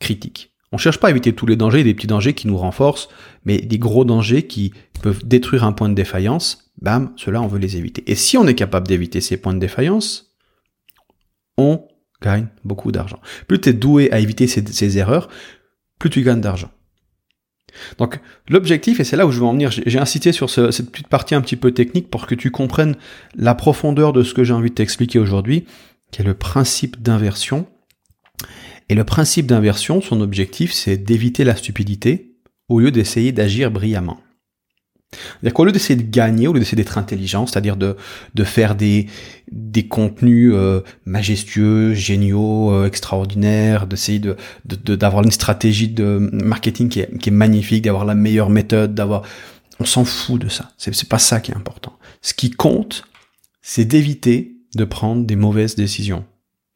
critiques. 0.00 0.54
On 0.72 0.78
cherche 0.78 0.98
pas 0.98 1.08
à 1.08 1.10
éviter 1.10 1.34
tous 1.34 1.46
les 1.46 1.56
dangers, 1.56 1.82
des 1.82 1.94
petits 1.94 2.06
dangers 2.06 2.34
qui 2.34 2.46
nous 2.46 2.56
renforcent, 2.56 3.08
mais 3.44 3.58
des 3.58 3.78
gros 3.78 4.04
dangers 4.04 4.46
qui 4.46 4.72
peuvent 5.02 5.26
détruire 5.26 5.64
un 5.64 5.72
point 5.72 5.88
de 5.88 5.94
défaillance, 5.94 6.70
bam, 6.80 7.12
cela 7.16 7.40
on 7.40 7.46
veut 7.46 7.58
les 7.58 7.76
éviter. 7.76 8.04
Et 8.06 8.14
si 8.14 8.36
on 8.36 8.46
est 8.46 8.54
capable 8.54 8.86
d'éviter 8.86 9.20
ces 9.20 9.36
points 9.38 9.54
de 9.54 9.60
défaillance, 9.60 10.36
on 11.56 11.87
gagne 12.22 12.48
beaucoup 12.64 12.92
d'argent. 12.92 13.20
Plus 13.46 13.60
tu 13.60 13.68
es 13.70 13.72
doué 13.72 14.10
à 14.12 14.18
éviter 14.18 14.46
ces, 14.46 14.98
erreurs, 14.98 15.28
plus 15.98 16.10
tu 16.10 16.22
gagnes 16.22 16.40
d'argent. 16.40 16.70
Donc 17.98 18.18
l'objectif, 18.48 18.98
et 18.98 19.04
c'est 19.04 19.16
là 19.16 19.26
où 19.26 19.30
je 19.30 19.38
veux 19.38 19.46
en 19.46 19.52
venir, 19.52 19.70
j'ai 19.70 19.98
incité 19.98 20.32
sur 20.32 20.50
cette 20.50 20.90
petite 20.90 21.08
partie 21.08 21.34
un 21.34 21.40
petit 21.40 21.56
peu 21.56 21.72
technique 21.72 22.10
pour 22.10 22.26
que 22.26 22.34
tu 22.34 22.50
comprennes 22.50 22.96
la 23.36 23.54
profondeur 23.54 24.12
de 24.12 24.22
ce 24.22 24.34
que 24.34 24.42
j'ai 24.42 24.54
envie 24.54 24.70
de 24.70 24.74
t'expliquer 24.74 25.18
aujourd'hui, 25.18 25.66
qui 26.10 26.22
est 26.22 26.24
le 26.24 26.34
principe 26.34 27.00
d'inversion. 27.02 27.66
Et 28.88 28.94
le 28.94 29.04
principe 29.04 29.46
d'inversion, 29.46 30.00
son 30.00 30.20
objectif, 30.20 30.72
c'est 30.72 30.96
d'éviter 30.96 31.44
la 31.44 31.54
stupidité 31.54 32.36
au 32.68 32.80
lieu 32.80 32.90
d'essayer 32.90 33.32
d'agir 33.32 33.70
brillamment. 33.70 34.20
C'est-à-dire 35.12 35.54
qu'au 35.54 35.64
lieu 35.64 35.72
d'essayer 35.72 35.96
de 35.96 36.08
gagner, 36.10 36.48
au 36.48 36.52
lieu 36.52 36.58
d'essayer 36.58 36.76
d'être 36.76 36.98
intelligent, 36.98 37.46
c'est-à-dire 37.46 37.76
de, 37.76 37.96
de 38.34 38.44
faire 38.44 38.74
des, 38.74 39.06
des 39.50 39.86
contenus 39.86 40.52
euh, 40.54 40.82
majestueux, 41.06 41.94
géniaux, 41.94 42.72
euh, 42.72 42.86
extraordinaires, 42.86 43.86
d'essayer 43.86 44.18
de, 44.18 44.36
d'avoir 44.64 45.24
une 45.24 45.30
stratégie 45.30 45.88
de 45.88 46.18
marketing 46.32 46.90
qui 46.90 47.00
est, 47.00 47.18
qui 47.18 47.30
est 47.30 47.32
magnifique, 47.32 47.84
d'avoir 47.84 48.04
la 48.04 48.14
meilleure 48.14 48.50
méthode, 48.50 48.94
d'avoir... 48.94 49.22
On 49.80 49.84
s'en 49.84 50.04
fout 50.04 50.40
de 50.40 50.48
ça. 50.48 50.72
C'est, 50.76 50.94
c'est 50.94 51.08
pas 51.08 51.18
ça 51.18 51.40
qui 51.40 51.52
est 51.52 51.56
important. 51.56 51.96
Ce 52.20 52.34
qui 52.34 52.50
compte, 52.50 53.04
c'est 53.62 53.84
d'éviter 53.84 54.56
de 54.74 54.84
prendre 54.84 55.24
des 55.24 55.36
mauvaises 55.36 55.74
décisions. 55.76 56.24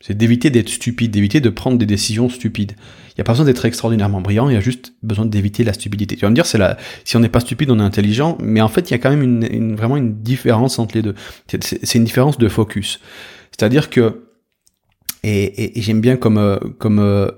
C'est 0.01 0.17
d'éviter 0.17 0.51
d'être 0.51 0.69
stupide, 0.69 1.11
d'éviter 1.11 1.41
de 1.41 1.51
prendre 1.51 1.79
des 1.79 1.87
décisions 1.87 2.29
stupides. 2.29 2.73
Il 3.13 3.17
n'y 3.19 3.21
a 3.23 3.25
pas 3.25 3.33
besoin 3.33 3.45
d'être 3.45 3.65
extraordinairement 3.65 4.23
brillant, 4.23 4.49
il 4.49 4.55
y 4.55 4.57
a 4.57 4.61
juste 4.61 4.95
besoin 5.03 5.27
d'éviter 5.27 5.65
la 5.65 5.75
stupidité. 5.75 6.17
Tu 6.17 6.23
vas 6.23 6.31
me 6.31 6.35
dire, 6.35 6.47
c'est 6.47 6.59
la, 6.59 6.79
si 7.05 7.17
on 7.17 7.21
n'est 7.21 7.29
pas 7.29 7.41
stupide, 7.41 7.71
on 7.71 7.79
est 7.79 7.83
intelligent, 7.83 8.39
mais 8.41 8.63
en 8.63 8.69
fait, 8.69 8.91
il 8.91 8.93
y 8.93 8.95
a 8.95 8.99
quand 8.99 9.11
même 9.11 9.23
une, 9.23 9.77
vraiment 9.77 9.99
une 9.99 10.23
différence 10.23 10.79
entre 10.79 10.95
les 10.95 11.03
deux. 11.03 11.15
C'est 11.47 11.95
une 11.95 12.05
différence 12.05 12.39
de 12.39 12.49
focus. 12.49 13.01
C'est-à-dire 13.51 13.91
que, 13.91 14.29
et, 15.25 15.73
j'aime 15.77 16.01
bien 16.01 16.17
comme, 16.17 16.39
euh, 16.39 16.57
comme 16.79 16.99
euh, 16.99 17.29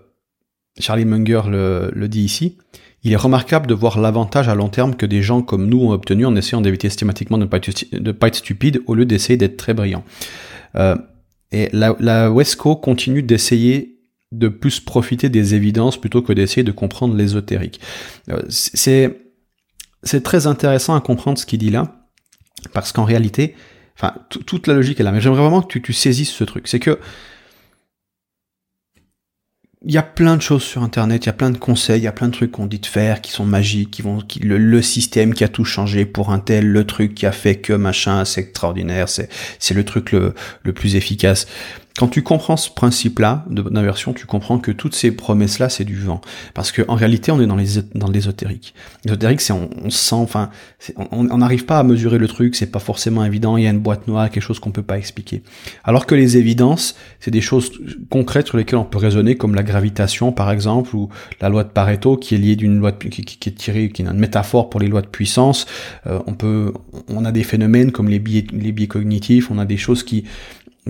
Charlie 0.79 1.05
Munger 1.05 1.43
le, 1.49 1.91
le 1.93 2.09
dit 2.09 2.23
ici, 2.23 2.57
il 3.03 3.13
est 3.13 3.17
remarquable 3.17 3.67
de 3.67 3.75
voir 3.75 4.01
l'avantage 4.01 4.49
à 4.49 4.55
long 4.55 4.69
terme 4.69 4.95
que 4.97 5.05
des 5.07 5.23
gens 5.23 5.43
comme 5.43 5.67
nous 5.67 5.83
ont 5.83 5.91
obtenu 5.91 6.25
en 6.25 6.35
essayant 6.37 6.63
d'éviter 6.63 6.89
systématiquement 6.89 7.37
de 7.37 7.45
ne 7.45 7.49
pas 7.49 7.59
être, 7.59 7.85
de 7.93 8.13
pas 8.13 8.29
être 8.29 8.37
stupide 8.37 8.81
au 8.87 8.95
lieu 8.95 9.05
d'essayer 9.05 9.37
d'être 9.37 9.59
très 9.59 9.75
brillant. 9.75 10.05
Euh, 10.77 10.97
et 11.53 11.69
la, 11.73 11.95
la 12.01 12.33
Wesco 12.33 12.77
continue 12.77 13.23
d'essayer 13.23 13.94
de 14.39 14.49
plus 14.49 14.81
profiter 14.81 15.29
des 15.29 15.55
évidences 15.55 16.01
plutôt 16.01 16.23
que 16.23 16.33
d'essayer 16.33 16.65
de 16.65 16.73
comprendre 16.73 17.15
l'ésotérique. 17.15 17.81
Euh, 18.31 18.43
c'est 18.49 19.21
c'est 20.03 20.23
très 20.23 20.47
intéressant 20.47 20.95
à 20.95 21.01
comprendre 21.01 21.39
ce 21.39 21.47
qu'il 21.47 21.59
dit 21.59 21.71
là, 21.71 22.07
parce 22.73 22.93
qu'en 22.93 23.05
réalité, 23.05 23.55
enfin 23.97 24.15
toute 24.29 24.67
la 24.67 24.75
logique 24.75 25.01
est 25.01 25.03
là. 25.03 25.13
Mais 25.13 25.21
j'aimerais 25.21 25.41
vraiment 25.41 25.63
que 25.63 25.79
tu, 25.79 25.93
saisisses 25.93 26.33
ce 26.33 26.45
truc. 26.45 26.69
C'est 26.69 26.81
que 26.81 26.99
il 29.87 29.93
y 29.93 29.99
a 29.99 30.03
plein 30.03 30.37
de 30.37 30.43
choses 30.43 30.63
sur 30.63 30.83
internet, 30.83 31.25
il 31.25 31.27
y 31.27 31.31
a 31.31 31.35
plein 31.35 31.51
de 31.51 31.59
conseils, 31.59 32.01
il 32.01 32.05
y 32.05 32.09
a 32.09 32.13
plein 32.13 32.29
de 32.29 32.33
trucs 32.33 32.53
qu'on 32.53 32.65
dit 32.65 32.79
de 32.79 32.87
faire 32.87 33.21
qui 33.21 33.31
sont 33.33 33.45
magiques, 33.45 33.91
qui 33.91 34.01
vont 34.01 34.19
qui, 34.19 34.39
le, 34.39 34.57
le, 34.57 34.81
système 34.81 35.35
qui 35.35 35.45
a 35.45 35.49
tout 35.49 35.67
changé 35.67 36.07
pour 36.07 36.31
un 36.31 36.39
tel, 36.39 36.67
le 36.67 36.87
truc 36.87 37.15
qui 37.15 37.27
a 37.27 37.33
fait 37.33 37.57
que 37.57 37.75
machin, 37.75 38.25
c'est 38.25 38.41
extraordinaire, 38.41 39.11
c'est 39.11 39.29
c'est 39.59 39.75
le 39.75 39.85
truc 39.85 40.13
le, 40.13 40.35
le 40.63 40.73
plus 40.73 40.97
efficace. 40.97 41.47
Quand 41.97 42.09
tu 42.09 42.25
comprends 42.25 42.57
ce 42.57 42.71
principe-là 42.71 43.45
d'inversion, 43.49 44.15
tu 44.15 44.27
comprends 44.27 44.59
que 44.59 44.73
toutes 44.73 44.97
ces 44.97 45.13
promesses-là, 45.13 45.69
c'est 45.69 45.85
du 45.85 45.95
vent. 45.95 46.21
Parce 46.53 46.73
qu'en 46.73 46.97
réalité, 46.97 47.31
on 47.31 47.41
est 47.41 47.47
dans 47.47 47.55
les 47.55 47.83
dans 47.95 48.11
l'ésotérique. 48.11 48.75
L'ésotérique, 49.05 49.41
c'est 49.41 49.53
on, 49.53 49.71
on, 49.81 49.91
sent, 49.91 50.17
enfin, 50.17 50.51
on 51.13 51.39
n'arrive 51.39 51.67
pas 51.67 51.79
à 51.79 51.85
mesurer 51.85 52.19
le 52.19 52.27
truc, 52.27 52.57
c'est 52.57 52.73
pas 52.73 52.81
forcément 52.81 53.25
évident. 53.25 53.57
Il 53.57 53.63
y 53.63 53.69
a 53.69 53.71
une 53.71 53.79
boîte 53.79 54.09
noire, 54.09 54.29
quelque 54.29 54.43
chose 54.43 54.59
qu'on 54.59 54.73
peut 54.73 54.83
pas 54.83 54.99
expliquer. 54.99 55.45
Alors 55.85 56.07
que 56.07 56.17
les 56.17 56.37
évidences, 56.37 56.97
c'est 57.21 57.31
des 57.31 57.41
choses 57.41 57.71
concrètes 58.11 58.49
sur 58.49 58.57
lesquelles 58.57 58.81
on 58.81 58.85
peut 58.85 58.99
raisonner, 58.99 59.37
comme 59.37 59.55
la 59.55 59.63
gravitation, 59.63 60.33
par 60.33 60.51
exemple, 60.51 60.97
ou 60.97 61.11
la 61.41 61.49
loi 61.49 61.63
de 61.63 61.69
Pareto, 61.69 62.17
qui 62.17 62.35
est 62.35 62.39
liée 62.39 62.57
d'une 62.57 62.81
loi 62.81 62.91
de, 62.91 62.97
qui, 62.97 63.25
qui, 63.25 63.49
est 63.49 63.53
tirée, 63.53 63.89
qui 63.89 64.03
est 64.03 64.05
une 64.05 64.19
métaphore 64.19 64.69
pour 64.69 64.81
les 64.81 64.89
lois 64.89 65.03
de 65.03 65.07
puissance. 65.07 65.67
Euh, 66.09 66.19
on 66.27 66.35
peut, 66.35 66.73
on 67.07 67.25
a 67.25 67.31
des 67.31 67.45
phénomènes 67.45 67.93
comme 67.93 68.09
les 68.09 68.19
biais, 68.19 68.45
les 68.53 68.73
biais 68.73 68.89
cognitifs. 68.89 69.53
On 69.53 69.59
a 69.61 69.65
des 69.65 69.77
choses 69.77 70.03
qui 70.03 70.25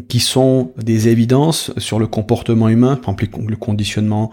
qui 0.08 0.20
sont 0.20 0.72
des 0.76 1.08
évidences 1.08 1.72
sur 1.78 1.98
le 1.98 2.06
comportement 2.06 2.68
humain, 2.68 2.96
par 2.96 3.14
exemple 3.20 3.50
le 3.50 3.56
conditionnement 3.56 4.32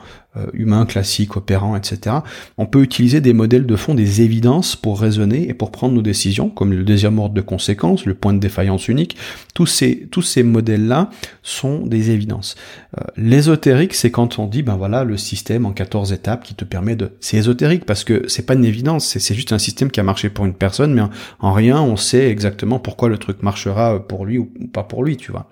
humain 0.54 0.86
classique, 0.86 1.36
opérant, 1.36 1.76
etc. 1.76 2.18
On 2.58 2.66
peut 2.66 2.82
utiliser 2.82 3.22
des 3.22 3.34
modèles 3.34 3.66
de 3.66 3.76
fond, 3.76 3.94
des 3.94 4.22
évidences 4.22 4.76
pour 4.76 5.00
raisonner 5.00 5.50
et 5.50 5.54
pour 5.54 5.72
prendre 5.72 5.94
nos 5.94 6.02
décisions, 6.02 6.50
comme 6.50 6.72
le 6.72 6.84
deuxième 6.84 7.20
ordre 7.20 7.36
de 7.36 7.42
conséquence, 7.42 8.06
le 8.06 8.14
point 8.14 8.34
de 8.34 8.40
défaillance 8.40 8.88
unique. 8.88 9.18
Tous 9.54 9.66
ces, 9.66 10.08
tous 10.12 10.22
ces 10.22 10.44
modèles-là 10.44 11.10
sont 11.44 11.86
des 11.86 12.12
évidences. 12.12 12.56
Euh, 12.98 13.04
l'ésotérique, 13.18 13.94
c'est 13.94 14.12
quand 14.12 14.40
on 14.40 14.48
dit, 14.48 14.64
ben 14.64 14.76
voilà, 14.76 15.04
le 15.04 15.18
système 15.18 15.66
en 15.66 15.72
14 15.72 16.14
étapes 16.14 16.44
qui 16.44 16.56
te 16.56 16.66
permet 16.66 16.96
de... 16.96 17.12
C'est 17.20 17.38
ésotérique 17.38 17.86
parce 17.86 18.04
que 18.04 18.28
c'est 18.28 18.46
pas 18.46 18.54
une 18.54 18.66
évidence, 18.66 19.06
c'est 19.06 19.36
juste 19.36 19.54
un 19.54 19.60
système 19.60 19.92
qui 19.92 20.00
a 20.00 20.04
marché 20.04 20.30
pour 20.30 20.46
une 20.46 20.54
personne, 20.54 20.94
mais 20.94 21.02
en, 21.02 21.10
en 21.40 21.54
rien 21.54 21.82
on 21.82 21.98
sait 21.98 22.30
exactement 22.30 22.80
pourquoi 22.80 23.10
le 23.10 23.18
truc 23.18 23.44
marchera 23.44 24.06
pour 24.06 24.26
lui 24.26 24.38
ou 24.38 24.52
pas 24.74 24.84
pour 24.84 25.04
lui, 25.04 25.18
tu 25.18 25.32
vois. 25.32 25.50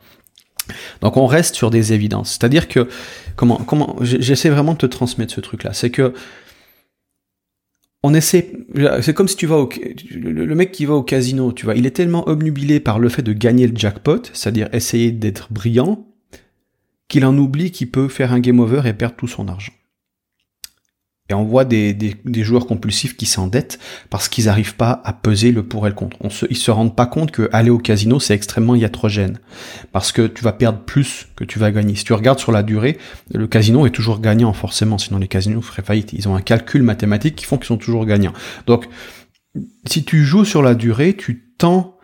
Donc 1.01 1.17
on 1.17 1.25
reste 1.25 1.55
sur 1.55 1.69
des 1.69 1.93
évidences. 1.93 2.31
C'est-à-dire 2.31 2.67
que 2.67 2.87
comment 3.35 3.57
comment 3.57 3.95
j'essaie 4.01 4.49
vraiment 4.49 4.73
de 4.73 4.79
te 4.79 4.85
transmettre 4.85 5.33
ce 5.33 5.41
truc 5.41 5.63
là, 5.63 5.73
c'est 5.73 5.89
que 5.89 6.13
on 8.03 8.13
essaie 8.13 8.51
c'est 9.01 9.13
comme 9.13 9.27
si 9.27 9.35
tu 9.35 9.45
vas 9.45 9.57
au 9.57 9.69
le 10.11 10.55
mec 10.55 10.71
qui 10.71 10.85
va 10.85 10.93
au 10.93 11.03
casino, 11.03 11.51
tu 11.51 11.65
vois, 11.65 11.75
il 11.75 11.85
est 11.85 11.91
tellement 11.91 12.27
obnubilé 12.27 12.79
par 12.79 12.99
le 12.99 13.09
fait 13.09 13.21
de 13.21 13.33
gagner 13.33 13.67
le 13.67 13.75
jackpot, 13.75 14.21
c'est-à-dire 14.33 14.69
essayer 14.73 15.11
d'être 15.11 15.51
brillant, 15.51 16.07
qu'il 17.07 17.25
en 17.25 17.37
oublie 17.37 17.71
qu'il 17.71 17.91
peut 17.91 18.07
faire 18.07 18.31
un 18.31 18.39
game 18.39 18.59
over 18.59 18.81
et 18.85 18.93
perdre 18.93 19.15
tout 19.15 19.27
son 19.27 19.47
argent. 19.47 19.73
Et 21.29 21.35
on 21.35 21.43
voit 21.43 21.63
des, 21.63 21.93
des, 21.93 22.15
des 22.25 22.43
joueurs 22.43 22.65
compulsifs 22.65 23.15
qui 23.15 23.27
s'endettent 23.27 23.77
parce 24.09 24.27
qu'ils 24.27 24.45
n'arrivent 24.45 24.75
pas 24.75 24.99
à 25.05 25.13
peser 25.13 25.51
le 25.51 25.61
pour 25.61 25.85
et 25.85 25.89
le 25.89 25.95
contre. 25.95 26.17
On 26.21 26.29
se, 26.31 26.47
ils 26.49 26.57
se 26.57 26.71
rendent 26.71 26.95
pas 26.95 27.05
compte 27.05 27.29
que 27.29 27.47
aller 27.53 27.69
au 27.69 27.77
casino, 27.77 28.19
c'est 28.19 28.33
extrêmement 28.33 28.75
iatrogène. 28.75 29.39
Parce 29.91 30.11
que 30.11 30.25
tu 30.25 30.43
vas 30.43 30.53
perdre 30.53 30.79
plus 30.79 31.27
que 31.35 31.43
tu 31.43 31.59
vas 31.59 31.71
gagner. 31.71 31.93
Si 31.93 32.03
tu 32.03 32.13
regardes 32.13 32.39
sur 32.39 32.51
la 32.51 32.63
durée, 32.63 32.97
le 33.31 33.45
casino 33.45 33.85
est 33.85 33.91
toujours 33.91 34.21
gagnant, 34.21 34.53
forcément. 34.53 34.97
Sinon, 34.97 35.19
les 35.19 35.27
casinos 35.27 35.61
feraient 35.61 35.83
faillite. 35.83 36.13
Ils 36.13 36.27
ont 36.27 36.35
un 36.35 36.41
calcul 36.41 36.81
mathématique 36.81 37.35
qui 37.35 37.45
font 37.45 37.57
qu'ils 37.57 37.67
sont 37.67 37.77
toujours 37.77 38.05
gagnants. 38.05 38.33
Donc, 38.65 38.89
si 39.85 40.03
tu 40.03 40.25
joues 40.25 40.45
sur 40.45 40.63
la 40.63 40.73
durée, 40.73 41.15
tu 41.15 41.53
tends 41.57 41.97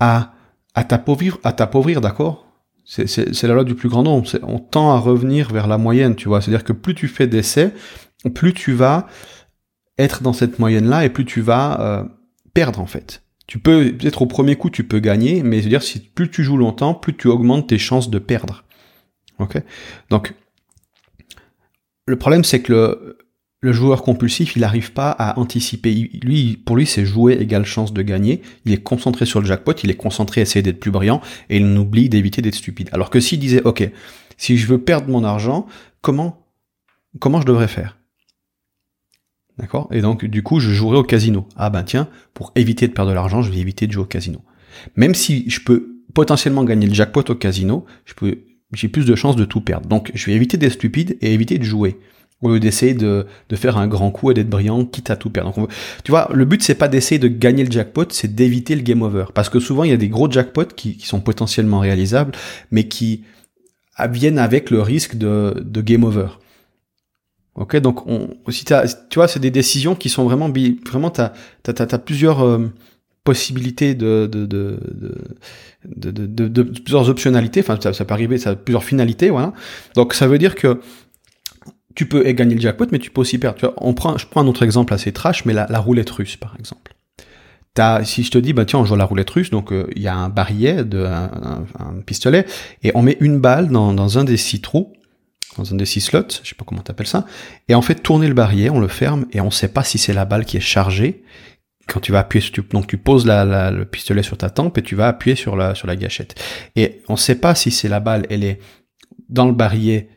à, 0.00 0.32
à 0.74 0.82
t'appauvrir, 0.82 1.38
à 1.44 1.52
t'appauvrir, 1.52 2.00
d'accord? 2.00 2.46
C'est 2.84 3.44
la 3.44 3.54
loi 3.54 3.62
du 3.62 3.76
plus 3.76 3.88
grand 3.88 4.02
nombre. 4.02 4.28
On 4.42 4.58
tend 4.58 4.90
à 4.90 4.98
revenir 4.98 5.52
vers 5.52 5.68
la 5.68 5.78
moyenne, 5.78 6.16
tu 6.16 6.26
vois. 6.26 6.42
C'est-à-dire 6.42 6.64
que 6.64 6.72
plus 6.72 6.96
tu 6.96 7.06
fais 7.06 7.28
d'essais, 7.28 7.72
plus 8.30 8.54
tu 8.54 8.72
vas 8.72 9.06
être 9.98 10.22
dans 10.22 10.32
cette 10.32 10.58
moyenne-là 10.58 11.04
et 11.04 11.10
plus 11.10 11.24
tu 11.24 11.40
vas 11.40 11.80
euh, 11.80 12.04
perdre 12.54 12.80
en 12.80 12.86
fait. 12.86 13.22
Tu 13.46 13.58
peux 13.58 13.92
peut-être 13.92 14.22
au 14.22 14.26
premier 14.26 14.56
coup 14.56 14.70
tu 14.70 14.84
peux 14.84 15.00
gagner, 15.00 15.42
mais 15.42 15.58
je 15.58 15.64
veux 15.64 15.68
dire 15.68 15.82
si 15.82 16.00
plus 16.00 16.30
tu 16.30 16.44
joues 16.44 16.56
longtemps, 16.56 16.94
plus 16.94 17.16
tu 17.16 17.28
augmentes 17.28 17.68
tes 17.68 17.78
chances 17.78 18.10
de 18.10 18.18
perdre. 18.18 18.64
Ok? 19.38 19.60
Donc 20.10 20.34
le 22.06 22.16
problème 22.16 22.44
c'est 22.44 22.62
que 22.62 22.72
le, 22.72 23.18
le 23.62 23.72
joueur 23.72 24.02
compulsif, 24.02 24.56
il 24.56 24.60
n'arrive 24.60 24.92
pas 24.92 25.10
à 25.10 25.38
anticiper. 25.38 25.94
Lui, 26.22 26.56
pour 26.56 26.76
lui, 26.76 26.84
c'est 26.84 27.06
jouer 27.06 27.34
égale 27.34 27.64
chance 27.64 27.92
de 27.92 28.02
gagner. 28.02 28.42
Il 28.64 28.72
est 28.72 28.82
concentré 28.82 29.24
sur 29.24 29.40
le 29.40 29.46
jackpot, 29.46 29.72
il 29.84 29.90
est 29.90 29.96
concentré 29.96 30.40
à 30.40 30.42
essayer 30.42 30.62
d'être 30.62 30.80
plus 30.80 30.90
brillant 30.90 31.20
et 31.48 31.58
il 31.58 31.72
n'oublie 31.72 32.08
d'éviter 32.08 32.42
d'être 32.42 32.56
stupide. 32.56 32.90
Alors 32.92 33.08
que 33.08 33.20
s'il 33.20 33.38
disait, 33.38 33.62
ok, 33.62 33.88
si 34.36 34.58
je 34.58 34.66
veux 34.66 34.78
perdre 34.78 35.08
mon 35.08 35.22
argent, 35.22 35.66
comment, 36.00 36.44
comment 37.20 37.40
je 37.40 37.46
devrais 37.46 37.68
faire? 37.68 37.98
D'accord? 39.58 39.88
Et 39.92 40.00
donc, 40.00 40.24
du 40.24 40.42
coup, 40.42 40.60
je 40.60 40.70
jouerai 40.70 40.96
au 40.96 41.02
casino. 41.02 41.46
Ah 41.56 41.70
ben 41.70 41.82
tiens, 41.82 42.08
pour 42.34 42.52
éviter 42.56 42.88
de 42.88 42.92
perdre 42.92 43.10
de 43.10 43.14
l'argent, 43.14 43.42
je 43.42 43.50
vais 43.50 43.58
éviter 43.58 43.86
de 43.86 43.92
jouer 43.92 44.04
au 44.04 44.06
casino. 44.06 44.40
Même 44.96 45.14
si 45.14 45.48
je 45.48 45.60
peux 45.60 46.00
potentiellement 46.14 46.64
gagner 46.64 46.86
le 46.86 46.94
jackpot 46.94 47.24
au 47.28 47.34
casino, 47.34 47.84
j'ai 48.72 48.88
plus 48.88 49.04
de 49.04 49.14
chances 49.14 49.36
de 49.36 49.44
tout 49.44 49.60
perdre. 49.60 49.88
Donc, 49.88 50.10
je 50.14 50.26
vais 50.26 50.32
éviter 50.32 50.56
d'être 50.56 50.72
stupide 50.72 51.18
et 51.20 51.34
éviter 51.34 51.58
de 51.58 51.64
jouer. 51.64 51.98
Au 52.40 52.50
lieu 52.50 52.60
d'essayer 52.60 52.94
de, 52.94 53.26
faire 53.54 53.76
un 53.76 53.86
grand 53.86 54.10
coup 54.10 54.30
et 54.30 54.34
d'être 54.34 54.50
brillant, 54.50 54.84
quitte 54.84 55.10
à 55.10 55.16
tout 55.16 55.30
perdre. 55.30 55.54
Donc, 55.54 55.70
tu 56.02 56.10
vois, 56.10 56.28
le 56.32 56.44
but, 56.44 56.62
c'est 56.62 56.74
pas 56.74 56.88
d'essayer 56.88 57.20
de 57.20 57.28
gagner 57.28 57.64
le 57.64 57.70
jackpot, 57.70 58.06
c'est 58.10 58.34
d'éviter 58.34 58.74
le 58.74 58.82
game 58.82 59.02
over. 59.02 59.26
Parce 59.32 59.48
que 59.48 59.60
souvent, 59.60 59.84
il 59.84 59.90
y 59.90 59.94
a 59.94 59.98
des 59.98 60.08
gros 60.08 60.30
jackpots 60.30 60.74
qui, 60.74 60.98
sont 61.02 61.20
potentiellement 61.20 61.78
réalisables, 61.78 62.32
mais 62.70 62.88
qui 62.88 63.22
viennent 64.10 64.38
avec 64.38 64.70
le 64.70 64.82
risque 64.82 65.16
de 65.16 65.80
game 65.82 66.02
over. 66.02 66.26
Ok, 67.54 67.76
donc 67.76 68.06
on, 68.06 68.30
si 68.48 68.64
tu 68.64 68.74
vois, 69.14 69.28
c'est 69.28 69.40
des 69.40 69.50
décisions 69.50 69.94
qui 69.94 70.08
sont 70.08 70.24
vraiment, 70.24 70.50
vraiment, 70.86 71.10
t'as, 71.10 71.32
t'as, 71.62 71.74
t'as, 71.74 71.98
plusieurs 71.98 72.42
euh, 72.42 72.72
possibilités 73.24 73.94
de 73.94 74.26
de 74.30 74.46
de, 74.46 74.78
de, 75.84 76.10
de, 76.10 76.48
de, 76.48 76.62
plusieurs 76.62 77.10
optionnalités. 77.10 77.60
Enfin, 77.60 77.78
ça, 77.80 77.92
ça 77.92 78.04
peut 78.06 78.14
arriver, 78.14 78.38
ça 78.38 78.50
a 78.50 78.56
plusieurs 78.56 78.84
finalités, 78.84 79.28
voilà. 79.28 79.52
Donc 79.94 80.14
ça 80.14 80.26
veut 80.26 80.38
dire 80.38 80.54
que 80.54 80.80
tu 81.94 82.06
peux 82.06 82.22
gagner 82.32 82.54
le 82.54 82.60
jackpot, 82.60 82.86
mais 82.90 82.98
tu 82.98 83.10
peux 83.10 83.20
aussi 83.20 83.38
perdre. 83.38 83.58
Tu 83.58 83.66
vois, 83.66 83.74
on 83.76 83.92
prend, 83.92 84.16
je 84.16 84.26
prends 84.26 84.40
un 84.40 84.46
autre 84.46 84.62
exemple 84.62 84.94
assez 84.94 85.12
trash, 85.12 85.44
mais 85.44 85.52
la, 85.52 85.66
la 85.68 85.78
roulette 85.78 86.10
russe, 86.10 86.36
par 86.36 86.56
exemple. 86.58 86.94
T'as, 87.74 88.04
si 88.04 88.22
je 88.22 88.30
te 88.30 88.38
dis, 88.38 88.52
bah 88.52 88.64
tiens, 88.64 88.80
on 88.80 88.84
joue 88.84 88.94
à 88.94 88.98
la 88.98 89.04
roulette 89.04 89.30
russe, 89.30 89.50
donc 89.50 89.72
euh, 89.72 89.86
il 89.96 90.02
y 90.02 90.08
a 90.08 90.14
un 90.14 90.28
barillet, 90.28 90.84
de, 90.84 91.04
un, 91.04 91.64
un, 91.78 92.00
pistolet, 92.04 92.46
et 92.82 92.92
on 92.94 93.02
met 93.02 93.16
une 93.20 93.40
balle 93.40 93.68
dans, 93.68 93.94
dans 93.94 94.18
un 94.18 94.24
des 94.24 94.36
six 94.36 94.60
trous, 94.60 94.92
dans 95.56 95.72
un 95.72 95.76
des 95.76 95.84
six 95.84 96.00
slots, 96.00 96.28
je 96.42 96.48
sais 96.48 96.54
pas 96.54 96.64
comment 96.64 96.80
t'appelles 96.80 97.06
ça, 97.06 97.26
et 97.68 97.74
en 97.74 97.82
fait 97.82 97.96
tourner 97.96 98.28
le 98.28 98.34
barillet, 98.34 98.70
on 98.70 98.80
le 98.80 98.88
ferme 98.88 99.26
et 99.32 99.40
on 99.40 99.50
sait 99.50 99.68
pas 99.68 99.84
si 99.84 99.98
c'est 99.98 100.14
la 100.14 100.24
balle 100.24 100.44
qui 100.44 100.56
est 100.56 100.60
chargée. 100.60 101.22
Quand 101.88 102.00
tu 102.00 102.12
vas 102.12 102.20
appuyer, 102.20 102.40
sur, 102.40 102.62
donc 102.64 102.86
tu 102.86 102.96
poses 102.96 103.26
la, 103.26 103.70
le 103.70 103.84
pistolet 103.84 104.22
sur 104.22 104.38
ta 104.38 104.50
tempe 104.50 104.78
et 104.78 104.82
tu 104.82 104.94
vas 104.94 105.08
appuyer 105.08 105.34
sur 105.34 105.56
la 105.56 105.74
sur 105.74 105.88
la 105.88 105.96
gâchette. 105.96 106.40
Et 106.76 107.02
on 107.08 107.16
sait 107.16 107.34
pas 107.34 107.56
si 107.56 107.72
c'est 107.72 107.88
la 107.88 107.98
balle, 107.98 108.24
elle 108.30 108.44
est 108.44 108.60
dans 109.28 109.46
le 109.46 109.52
barillet 109.52 110.08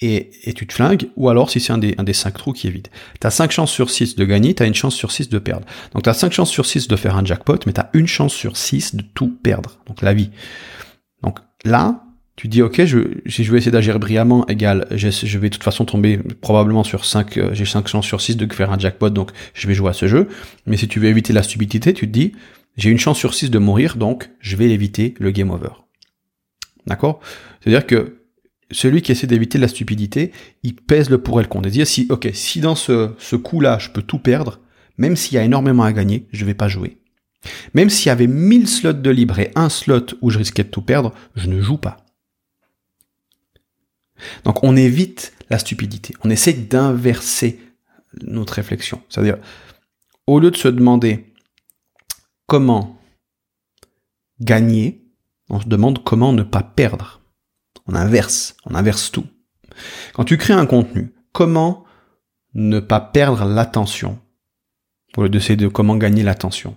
et, 0.00 0.30
et 0.44 0.52
tu 0.52 0.66
te 0.66 0.74
flingues, 0.74 1.08
ou 1.16 1.30
alors 1.30 1.48
si 1.48 1.60
c'est 1.60 1.72
un 1.72 1.78
des, 1.78 1.94
un 1.96 2.04
des 2.04 2.12
cinq 2.12 2.36
trous 2.36 2.52
qui 2.52 2.66
est 2.66 2.70
vide. 2.70 2.88
T'as 3.18 3.30
cinq 3.30 3.50
chances 3.50 3.72
sur 3.72 3.90
6 3.90 4.16
de 4.16 4.24
gagner, 4.24 4.54
t'as 4.54 4.66
une 4.66 4.74
chance 4.74 4.94
sur 4.94 5.10
6 5.10 5.30
de 5.30 5.38
perdre. 5.38 5.66
Donc 5.94 6.02
t'as 6.02 6.12
cinq 6.12 6.32
chances 6.32 6.50
sur 6.50 6.66
6 6.66 6.88
de 6.88 6.96
faire 6.96 7.16
un 7.16 7.24
jackpot, 7.24 7.58
mais 7.66 7.72
t'as 7.72 7.88
une 7.94 8.06
chance 8.06 8.34
sur 8.34 8.56
6 8.56 8.96
de 8.96 9.02
tout 9.02 9.28
perdre. 9.42 9.78
Donc 9.86 10.02
la 10.02 10.12
vie. 10.12 10.30
Donc 11.22 11.38
là, 11.64 12.04
tu 12.36 12.48
dis 12.48 12.60
ok, 12.60 12.84
je, 12.84 12.98
si 13.26 13.44
je 13.44 13.50
vais 13.50 13.58
essayer 13.58 13.72
d'agir 13.72 13.98
brillamment, 13.98 14.46
égal, 14.46 14.86
je 14.90 15.38
vais 15.38 15.48
de 15.48 15.54
toute 15.54 15.64
façon 15.64 15.86
tomber 15.86 16.18
probablement 16.18 16.84
sur 16.84 17.06
5, 17.06 17.38
euh, 17.38 17.50
j'ai 17.54 17.64
5 17.64 17.88
chances 17.88 18.06
sur 18.06 18.20
6 18.20 18.36
de 18.36 18.52
faire 18.52 18.70
un 18.70 18.78
jackpot, 18.78 19.08
donc 19.08 19.30
je 19.54 19.66
vais 19.66 19.74
jouer 19.74 19.90
à 19.90 19.94
ce 19.94 20.06
jeu. 20.06 20.28
Mais 20.66 20.76
si 20.76 20.86
tu 20.86 21.00
veux 21.00 21.08
éviter 21.08 21.32
la 21.32 21.42
stupidité, 21.42 21.94
tu 21.94 22.06
te 22.06 22.12
dis, 22.12 22.32
j'ai 22.76 22.90
une 22.90 22.98
chance 22.98 23.18
sur 23.18 23.32
6 23.34 23.50
de 23.50 23.58
mourir, 23.58 23.96
donc 23.96 24.30
je 24.40 24.56
vais 24.56 24.70
éviter 24.70 25.14
le 25.18 25.30
game 25.30 25.50
over. 25.50 25.70
D'accord? 26.86 27.20
C'est-à-dire 27.60 27.86
que 27.86 28.18
celui 28.70 29.00
qui 29.00 29.12
essaie 29.12 29.26
d'éviter 29.26 29.56
la 29.56 29.68
stupidité, 29.68 30.30
il 30.62 30.76
pèse 30.76 31.08
le 31.08 31.18
pour 31.18 31.40
et 31.40 31.42
le 31.42 31.48
contre. 31.48 31.70
dire 31.70 31.86
si, 31.86 32.06
ok, 32.10 32.28
si 32.34 32.60
dans 32.60 32.74
ce, 32.74 33.12
ce 33.18 33.36
coup-là, 33.36 33.78
je 33.78 33.88
peux 33.88 34.02
tout 34.02 34.18
perdre, 34.18 34.60
même 34.98 35.16
s'il 35.16 35.36
y 35.36 35.38
a 35.38 35.44
énormément 35.44 35.84
à 35.84 35.92
gagner, 35.92 36.26
je 36.32 36.44
vais 36.44 36.54
pas 36.54 36.68
jouer. 36.68 36.98
Même 37.72 37.88
s'il 37.88 38.08
y 38.08 38.10
avait 38.10 38.26
1000 38.26 38.68
slots 38.68 38.92
de 38.92 39.10
libre 39.10 39.38
et 39.38 39.52
un 39.54 39.70
slot 39.70 40.06
où 40.20 40.30
je 40.30 40.38
risquais 40.38 40.64
de 40.64 40.68
tout 40.68 40.82
perdre, 40.82 41.14
je 41.34 41.46
ne 41.48 41.62
joue 41.62 41.78
pas. 41.78 42.05
Donc 44.44 44.62
on 44.64 44.76
évite 44.76 45.32
la 45.50 45.58
stupidité. 45.58 46.14
On 46.24 46.30
essaie 46.30 46.52
d'inverser 46.52 47.60
notre 48.22 48.54
réflexion. 48.54 49.02
C'est-à-dire, 49.08 49.38
au 50.26 50.40
lieu 50.40 50.50
de 50.50 50.56
se 50.56 50.68
demander 50.68 51.32
comment 52.46 52.98
gagner, 54.40 55.04
on 55.48 55.60
se 55.60 55.68
demande 55.68 56.02
comment 56.02 56.32
ne 56.32 56.42
pas 56.42 56.62
perdre. 56.62 57.20
On 57.86 57.94
inverse, 57.94 58.56
on 58.64 58.74
inverse 58.74 59.12
tout. 59.12 59.26
Quand 60.14 60.24
tu 60.24 60.36
crées 60.38 60.54
un 60.54 60.66
contenu, 60.66 61.14
comment 61.32 61.84
ne 62.54 62.80
pas 62.80 63.00
perdre 63.00 63.44
l'attention 63.44 64.18
Au 65.16 65.22
lieu 65.22 65.28
d'essayer 65.28 65.56
de 65.56 65.68
comment 65.68 65.96
gagner 65.96 66.22
l'attention? 66.22 66.76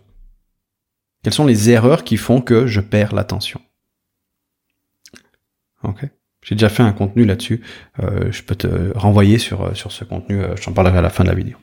Quelles 1.24 1.34
sont 1.34 1.46
les 1.46 1.70
erreurs 1.70 2.04
qui 2.04 2.18
font 2.18 2.42
que 2.42 2.68
je 2.68 2.82
perds 2.82 3.14
l'attention? 3.14 3.62
J'ai 6.44 6.56
déjà 6.56 6.70
fait 6.70 6.84
un 6.84 6.92
contenu 6.92 7.26
là-dessus. 7.26 7.62
Euh, 8.02 8.32
je 8.32 8.44
peux 8.44 8.56
te 8.56 8.68
renvoyer 8.98 9.38
sur, 9.38 9.64
euh, 9.64 9.74
sur 9.74 9.92
ce 9.92 10.04
contenu. 10.04 10.42
Euh, 10.42 10.56
je 10.56 10.64
t'en 10.64 10.72
parlerai 10.72 11.00
à 11.00 11.02
la 11.02 11.10
fin 11.10 11.24
de 11.24 11.30
la 11.30 11.36
vidéo. 11.36 11.58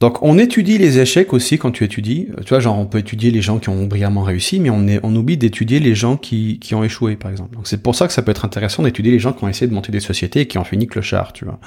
Donc 0.00 0.22
on 0.22 0.38
étudie 0.38 0.78
les 0.78 1.00
échecs 1.00 1.32
aussi 1.32 1.58
quand 1.58 1.72
tu 1.72 1.82
étudies. 1.82 2.28
Tu 2.44 2.50
vois, 2.50 2.60
genre 2.60 2.78
on 2.78 2.86
peut 2.86 2.98
étudier 2.98 3.32
les 3.32 3.42
gens 3.42 3.58
qui 3.58 3.68
ont 3.68 3.86
brillamment 3.86 4.22
réussi, 4.22 4.60
mais 4.60 4.70
on, 4.70 4.86
est, 4.86 5.00
on 5.02 5.14
oublie 5.16 5.36
d'étudier 5.36 5.80
les 5.80 5.96
gens 5.96 6.16
qui, 6.16 6.60
qui 6.60 6.76
ont 6.76 6.84
échoué, 6.84 7.16
par 7.16 7.32
exemple. 7.32 7.56
Donc 7.56 7.66
c'est 7.66 7.82
pour 7.82 7.96
ça 7.96 8.06
que 8.06 8.12
ça 8.12 8.22
peut 8.22 8.30
être 8.30 8.44
intéressant 8.44 8.84
d'étudier 8.84 9.10
les 9.10 9.18
gens 9.18 9.32
qui 9.32 9.42
ont 9.42 9.48
essayé 9.48 9.66
de 9.66 9.74
monter 9.74 9.90
des 9.90 10.00
sociétés 10.00 10.42
et 10.42 10.46
qui 10.46 10.56
ont 10.56 10.64
fini 10.64 10.86
clochard, 10.86 11.32
tu 11.32 11.46
vois. 11.46 11.58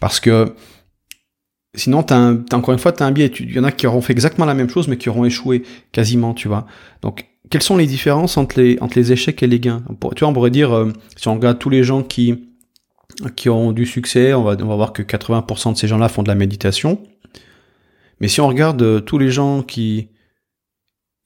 Parce 0.00 0.18
que 0.18 0.56
sinon, 1.76 2.02
t'as, 2.02 2.16
un, 2.16 2.44
encore 2.52 2.72
une 2.72 2.80
fois, 2.80 2.90
t'as 2.90 3.06
un 3.06 3.12
biais. 3.12 3.30
Il 3.38 3.52
y 3.52 3.60
en 3.60 3.64
a 3.64 3.70
qui 3.70 3.86
auront 3.86 4.00
fait 4.00 4.14
exactement 4.14 4.46
la 4.46 4.54
même 4.54 4.68
chose, 4.68 4.88
mais 4.88 4.96
qui 4.96 5.08
auront 5.08 5.24
échoué 5.24 5.62
quasiment, 5.92 6.34
tu 6.34 6.48
vois. 6.48 6.66
Donc 7.02 7.29
quelles 7.50 7.62
sont 7.62 7.76
les 7.76 7.86
différences 7.86 8.36
entre 8.36 8.60
les, 8.60 8.78
entre 8.80 8.96
les 8.96 9.12
échecs 9.12 9.42
et 9.42 9.46
les 9.48 9.60
gains 9.60 9.82
Tu 10.14 10.20
vois, 10.20 10.28
on 10.28 10.32
pourrait 10.32 10.50
dire, 10.50 10.72
euh, 10.72 10.92
si 11.16 11.28
on 11.28 11.34
regarde 11.34 11.58
tous 11.58 11.68
les 11.68 11.82
gens 11.82 12.02
qui, 12.02 12.48
qui 13.34 13.48
ont 13.48 13.72
du 13.72 13.86
succès, 13.86 14.32
on 14.34 14.44
va, 14.44 14.56
on 14.60 14.66
va 14.66 14.76
voir 14.76 14.92
que 14.92 15.02
80% 15.02 15.72
de 15.72 15.76
ces 15.76 15.88
gens-là 15.88 16.08
font 16.08 16.22
de 16.22 16.28
la 16.28 16.36
méditation. 16.36 17.02
Mais 18.20 18.28
si 18.28 18.40
on 18.40 18.46
regarde 18.46 18.80
euh, 18.82 19.00
tous 19.00 19.18
les 19.18 19.30
gens 19.30 19.62
qui, 19.62 20.08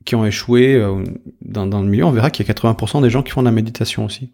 qui 0.06 0.14
ont 0.14 0.24
échoué 0.24 0.74
euh, 0.74 1.04
dans, 1.42 1.66
dans 1.66 1.82
le 1.82 1.88
milieu, 1.88 2.04
on 2.04 2.12
verra 2.12 2.30
qu'il 2.30 2.46
y 2.46 2.50
a 2.50 2.54
80% 2.54 3.02
des 3.02 3.10
gens 3.10 3.22
qui 3.22 3.30
font 3.30 3.42
de 3.42 3.46
la 3.46 3.52
méditation 3.52 4.06
aussi. 4.06 4.32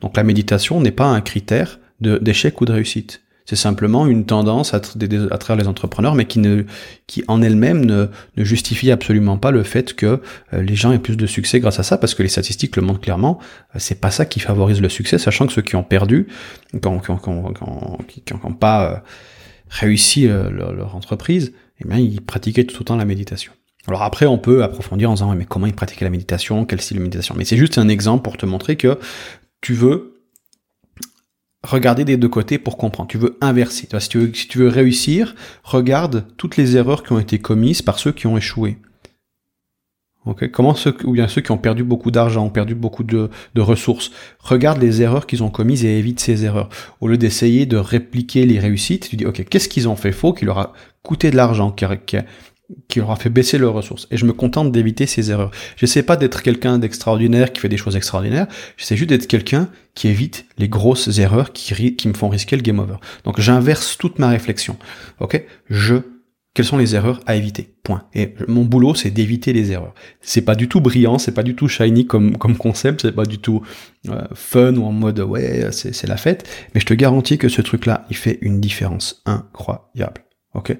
Donc 0.00 0.16
la 0.16 0.24
méditation 0.24 0.80
n'est 0.80 0.92
pas 0.92 1.06
un 1.06 1.20
critère 1.20 1.78
d'échec 2.00 2.60
ou 2.60 2.64
de 2.64 2.72
réussite. 2.72 3.22
C'est 3.44 3.56
simplement 3.56 4.06
une 4.06 4.24
tendance 4.24 4.72
à, 4.72 4.80
travers 4.80 5.56
les 5.56 5.68
entrepreneurs, 5.68 6.14
mais 6.14 6.26
qui, 6.26 6.38
ne, 6.38 6.64
qui 7.06 7.24
en 7.26 7.42
elle-même 7.42 7.84
ne, 7.84 8.06
justifie 8.36 8.90
absolument 8.90 9.36
pas 9.36 9.50
le 9.50 9.62
fait 9.62 9.94
que 9.94 10.20
euh, 10.52 10.62
les 10.62 10.76
gens 10.76 10.92
aient 10.92 10.98
plus 10.98 11.16
de 11.16 11.26
succès 11.26 11.58
grâce 11.60 11.80
à 11.80 11.82
ça, 11.82 11.98
parce 11.98 12.14
que 12.14 12.22
les 12.22 12.28
statistiques 12.28 12.76
le 12.76 12.82
montrent 12.82 13.00
clairement. 13.00 13.38
Euh, 13.74 13.78
c'est 13.78 14.00
pas 14.00 14.10
ça 14.10 14.26
qui 14.26 14.40
favorise 14.40 14.80
le 14.80 14.88
succès, 14.88 15.18
sachant 15.18 15.46
que 15.46 15.52
ceux 15.52 15.62
qui 15.62 15.76
ont 15.76 15.82
perdu, 15.82 16.28
qui 16.70 16.88
n'ont 16.88 18.52
pas 18.58 18.92
euh, 18.92 18.96
réussi 19.70 20.28
leur, 20.28 20.94
entreprise, 20.94 21.52
eh 21.80 21.88
bien, 21.88 21.98
ils 21.98 22.20
pratiquaient 22.20 22.64
tout 22.64 22.80
autant 22.80 22.96
la 22.96 23.04
méditation. 23.04 23.52
Alors 23.88 24.02
après, 24.02 24.26
on 24.26 24.38
peut 24.38 24.62
approfondir 24.62 25.10
en 25.10 25.14
disant, 25.14 25.34
mais 25.34 25.44
comment 25.44 25.66
ils 25.66 25.74
pratiquaient 25.74 26.04
la 26.04 26.10
méditation, 26.10 26.64
quel 26.64 26.80
style 26.80 26.98
de 26.98 27.02
méditation? 27.02 27.34
Mais 27.36 27.44
c'est 27.44 27.56
juste 27.56 27.78
un 27.78 27.88
exemple 27.88 28.22
pour 28.22 28.36
te 28.36 28.46
montrer 28.46 28.76
que 28.76 28.98
tu 29.60 29.74
veux 29.74 30.11
regarder 31.62 32.04
des 32.04 32.16
deux 32.16 32.28
côtés 32.28 32.58
pour 32.58 32.76
comprendre. 32.76 33.08
Tu 33.08 33.18
veux 33.18 33.36
inverser. 33.40 33.88
Si 33.98 34.08
tu 34.08 34.18
veux, 34.18 34.34
si 34.34 34.48
tu 34.48 34.58
veux 34.58 34.68
réussir, 34.68 35.34
regarde 35.62 36.26
toutes 36.36 36.56
les 36.56 36.76
erreurs 36.76 37.02
qui 37.02 37.12
ont 37.12 37.18
été 37.18 37.38
commises 37.38 37.82
par 37.82 37.98
ceux 37.98 38.12
qui 38.12 38.26
ont 38.26 38.36
échoué. 38.36 38.78
Okay. 40.24 40.50
Comment 40.50 40.74
ceux, 40.74 40.94
ou 41.04 41.12
bien 41.12 41.26
ceux 41.26 41.40
qui 41.40 41.50
ont 41.50 41.58
perdu 41.58 41.82
beaucoup 41.82 42.12
d'argent, 42.12 42.46
ont 42.46 42.50
perdu 42.50 42.76
beaucoup 42.76 43.02
de, 43.02 43.28
ressources, 43.56 44.12
regarde 44.38 44.80
les 44.80 45.02
erreurs 45.02 45.26
qu'ils 45.26 45.42
ont 45.42 45.50
commises 45.50 45.84
et 45.84 45.98
évite 45.98 46.20
ces 46.20 46.44
erreurs. 46.44 46.68
Au 47.00 47.08
lieu 47.08 47.18
d'essayer 47.18 47.66
de 47.66 47.76
répliquer 47.76 48.46
les 48.46 48.60
réussites, 48.60 49.08
tu 49.08 49.16
dis, 49.16 49.26
ok, 49.26 49.44
qu'est-ce 49.48 49.68
qu'ils 49.68 49.88
ont 49.88 49.96
fait 49.96 50.12
faux 50.12 50.32
qui 50.32 50.44
leur 50.44 50.58
a 50.58 50.72
coûté 51.02 51.32
de 51.32 51.36
l'argent, 51.36 51.72
qui 52.88 53.00
aura 53.00 53.16
fait 53.16 53.30
baisser 53.30 53.58
leurs 53.58 53.74
ressources. 53.74 54.06
Et 54.10 54.16
je 54.16 54.24
me 54.24 54.32
contente 54.32 54.72
d'éviter 54.72 55.06
ces 55.06 55.30
erreurs. 55.30 55.50
Je 55.76 55.86
sais 55.86 56.02
pas 56.02 56.16
d'être 56.16 56.42
quelqu'un 56.42 56.78
d'extraordinaire 56.78 57.52
qui 57.52 57.60
fait 57.60 57.68
des 57.68 57.76
choses 57.76 57.96
extraordinaires. 57.96 58.46
J'essaie 58.76 58.96
juste 58.96 59.10
d'être 59.10 59.26
quelqu'un 59.26 59.68
qui 59.94 60.08
évite 60.08 60.46
les 60.58 60.68
grosses 60.68 61.18
erreurs 61.18 61.52
qui, 61.52 62.08
me 62.08 62.14
font 62.14 62.28
risquer 62.28 62.56
le 62.56 62.62
game 62.62 62.78
over. 62.78 62.96
Donc 63.24 63.40
j'inverse 63.40 63.96
toute 63.98 64.18
ma 64.18 64.28
réflexion. 64.28 64.76
Ok? 65.20 65.42
Je 65.68 65.96
quelles 66.54 66.66
sont 66.66 66.76
les 66.76 66.94
erreurs 66.94 67.20
à 67.24 67.34
éviter? 67.34 67.74
Point. 67.82 68.04
Et 68.14 68.34
mon 68.46 68.64
boulot, 68.64 68.94
c'est 68.94 69.10
d'éviter 69.10 69.54
les 69.54 69.72
erreurs. 69.72 69.94
C'est 70.20 70.42
pas 70.42 70.54
du 70.54 70.68
tout 70.68 70.82
brillant, 70.82 71.16
c'est 71.16 71.32
pas 71.32 71.42
du 71.42 71.54
tout 71.54 71.66
shiny 71.66 72.06
comme 72.06 72.36
comme 72.36 72.58
concept, 72.58 73.02
c'est 73.02 73.12
pas 73.12 73.24
du 73.24 73.38
tout 73.38 73.62
euh, 74.10 74.26
fun 74.34 74.76
ou 74.76 74.84
en 74.84 74.92
mode 74.92 75.20
ouais 75.20 75.68
c'est 75.72 76.06
la 76.06 76.18
fête. 76.18 76.46
Mais 76.74 76.80
je 76.80 76.86
te 76.86 76.92
garantis 76.92 77.38
que 77.38 77.48
ce 77.48 77.62
truc-là, 77.62 78.04
il 78.10 78.16
fait 78.16 78.38
une 78.42 78.60
différence 78.60 79.22
incroyable. 79.24 80.26
Ok? 80.54 80.76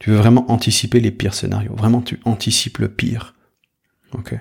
Tu 0.00 0.10
veux 0.10 0.16
vraiment 0.16 0.50
anticiper 0.50 0.98
les 0.98 1.12
pires 1.12 1.34
scénarios. 1.34 1.74
Vraiment, 1.76 2.00
tu 2.00 2.18
anticipes 2.24 2.78
le 2.78 2.88
pire. 2.88 3.34
Ok. 4.12 4.34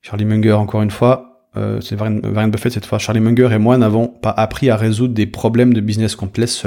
Charlie 0.00 0.24
Munger, 0.24 0.54
encore 0.54 0.80
une 0.80 0.90
fois, 0.90 1.46
euh, 1.56 1.80
c'est 1.82 2.00
Warren 2.00 2.50
Buffett 2.50 2.72
cette 2.72 2.86
fois. 2.86 2.98
Charlie 2.98 3.20
Munger 3.20 3.50
et 3.52 3.58
moi 3.58 3.76
n'avons 3.76 4.08
pas 4.08 4.30
appris 4.30 4.70
à 4.70 4.76
résoudre 4.76 5.12
des 5.12 5.26
problèmes 5.26 5.74
de 5.74 5.82
business 5.82 6.16
complexes, 6.16 6.66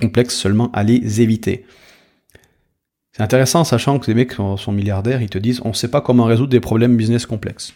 complexes 0.00 0.36
seulement 0.36 0.70
à 0.72 0.84
les 0.84 1.20
éviter. 1.20 1.66
C'est 3.10 3.22
intéressant, 3.24 3.64
sachant 3.64 3.98
que 3.98 4.06
les 4.06 4.14
mecs 4.14 4.32
sont 4.32 4.72
milliardaires, 4.72 5.20
ils 5.20 5.30
te 5.30 5.38
disent 5.38 5.60
on 5.64 5.70
ne 5.70 5.74
sait 5.74 5.90
pas 5.90 6.00
comment 6.00 6.24
résoudre 6.24 6.50
des 6.50 6.60
problèmes 6.60 6.96
business 6.96 7.26
complexes. 7.26 7.74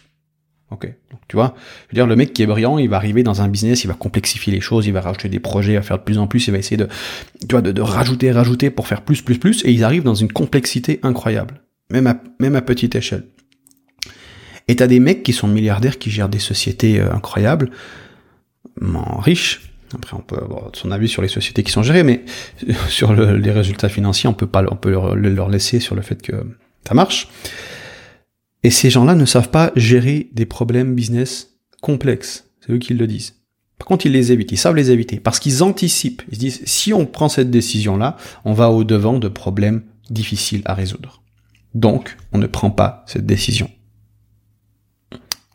Ok, 0.71 0.87
donc 1.11 1.19
tu 1.27 1.35
vois, 1.35 1.53
je 1.87 1.91
veux 1.91 1.95
dire, 1.95 2.07
le 2.07 2.15
mec 2.15 2.33
qui 2.33 2.41
est 2.41 2.47
brillant, 2.47 2.79
il 2.79 2.89
va 2.89 2.95
arriver 2.95 3.21
dans 3.21 3.41
un 3.41 3.47
business, 3.47 3.83
il 3.83 3.87
va 3.87 3.93
complexifier 3.93 4.51
les 4.51 4.61
choses, 4.61 4.87
il 4.87 4.93
va 4.93 5.01
rajouter 5.01 5.29
des 5.29 5.39
projets, 5.39 5.73
il 5.73 5.75
va 5.75 5.83
faire 5.83 5.99
de 5.99 6.03
plus 6.03 6.17
en 6.17 6.25
plus, 6.25 6.47
il 6.47 6.51
va 6.51 6.57
essayer 6.57 6.77
de, 6.77 6.87
tu 7.41 7.47
vois, 7.51 7.61
de, 7.61 7.71
de 7.71 7.81
rajouter, 7.81 8.31
rajouter 8.31 8.71
pour 8.71 8.87
faire 8.87 9.03
plus, 9.03 9.21
plus, 9.21 9.37
plus, 9.37 9.63
et 9.65 9.71
ils 9.71 9.83
arrivent 9.83 10.03
dans 10.03 10.15
une 10.15 10.31
complexité 10.31 10.99
incroyable, 11.03 11.61
même 11.91 12.07
à, 12.07 12.17
même 12.39 12.55
à 12.55 12.61
petite 12.61 12.95
échelle. 12.95 13.25
Et 14.67 14.75
t'as 14.75 14.87
des 14.87 14.99
mecs 14.99 15.21
qui 15.23 15.33
sont 15.33 15.47
milliardaires, 15.47 15.99
qui 15.99 16.09
gèrent 16.09 16.29
des 16.29 16.39
sociétés 16.39 16.99
euh, 16.99 17.13
incroyables, 17.13 17.69
riches. 19.19 19.61
Après, 19.93 20.15
on 20.15 20.21
peut 20.21 20.37
avoir 20.37 20.71
son 20.73 20.91
avis 20.91 21.07
sur 21.07 21.21
les 21.21 21.27
sociétés 21.27 21.61
qui 21.61 21.71
sont 21.71 21.83
gérées, 21.83 22.03
mais 22.03 22.23
sur 22.89 23.13
les 23.13 23.51
résultats 23.51 23.89
financiers, 23.89 24.27
on 24.27 24.33
peut 24.33 24.47
pas, 24.47 24.63
on 24.71 24.75
peut 24.75 24.89
leur, 24.89 25.15
leur 25.15 25.49
laisser 25.49 25.79
sur 25.79 25.95
le 25.95 26.01
fait 26.01 26.21
que 26.21 26.33
ça 26.87 26.95
marche. 26.95 27.27
Et 28.63 28.69
ces 28.69 28.89
gens-là 28.89 29.15
ne 29.15 29.25
savent 29.25 29.49
pas 29.49 29.71
gérer 29.75 30.29
des 30.33 30.45
problèmes 30.45 30.95
business 30.95 31.57
complexes. 31.81 32.49
C'est 32.61 32.71
eux 32.71 32.77
qui 32.77 32.93
le 32.93 33.07
disent. 33.07 33.35
Par 33.77 33.87
contre, 33.87 34.05
ils 34.05 34.13
les 34.13 34.31
évitent, 34.31 34.51
ils 34.53 34.57
savent 34.57 34.75
les 34.75 34.91
éviter, 34.91 35.19
parce 35.19 35.39
qu'ils 35.39 35.63
anticipent. 35.63 36.21
Ils 36.29 36.35
se 36.35 36.39
disent, 36.39 36.61
si 36.65 36.93
on 36.93 37.05
prend 37.05 37.27
cette 37.27 37.51
décision-là, 37.51 38.15
on 38.45 38.53
va 38.53 38.69
au-devant 38.69 39.19
de 39.19 39.27
problèmes 39.27 39.83
difficiles 40.09 40.61
à 40.65 40.73
résoudre. 40.73 41.21
Donc, 41.73 42.15
on 42.31 42.37
ne 42.37 42.47
prend 42.47 42.69
pas 42.69 43.03
cette 43.07 43.25
décision. 43.25 43.69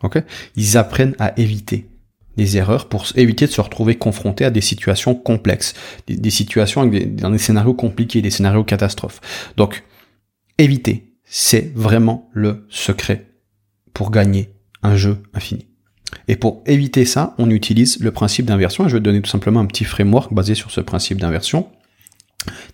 Ok? 0.02 0.22
Ils 0.56 0.76
apprennent 0.76 1.14
à 1.18 1.38
éviter 1.40 1.88
des 2.36 2.56
erreurs 2.56 2.88
pour 2.88 3.06
éviter 3.16 3.46
de 3.46 3.50
se 3.50 3.60
retrouver 3.60 3.96
confrontés 3.96 4.44
à 4.44 4.50
des 4.50 4.60
situations 4.60 5.14
complexes, 5.14 5.74
des, 6.06 6.30
situations 6.30 6.86
dans 6.86 7.30
des 7.30 7.38
scénarios 7.38 7.74
compliqués, 7.74 8.22
des 8.22 8.30
scénarios 8.30 8.62
catastrophes. 8.62 9.20
Donc, 9.56 9.84
éviter, 10.58 11.07
c'est 11.28 11.72
vraiment 11.74 12.30
le 12.32 12.66
secret 12.68 13.26
pour 13.92 14.10
gagner 14.10 14.50
un 14.82 14.96
jeu 14.96 15.22
infini. 15.34 15.66
Et 16.26 16.36
pour 16.36 16.62
éviter 16.66 17.04
ça, 17.04 17.34
on 17.38 17.50
utilise 17.50 18.00
le 18.00 18.10
principe 18.12 18.46
d'inversion. 18.46 18.88
Je 18.88 18.94
vais 18.94 19.00
te 19.00 19.04
donner 19.04 19.20
tout 19.20 19.30
simplement 19.30 19.60
un 19.60 19.66
petit 19.66 19.84
framework 19.84 20.32
basé 20.32 20.54
sur 20.54 20.70
ce 20.70 20.80
principe 20.80 21.18
d'inversion. 21.18 21.68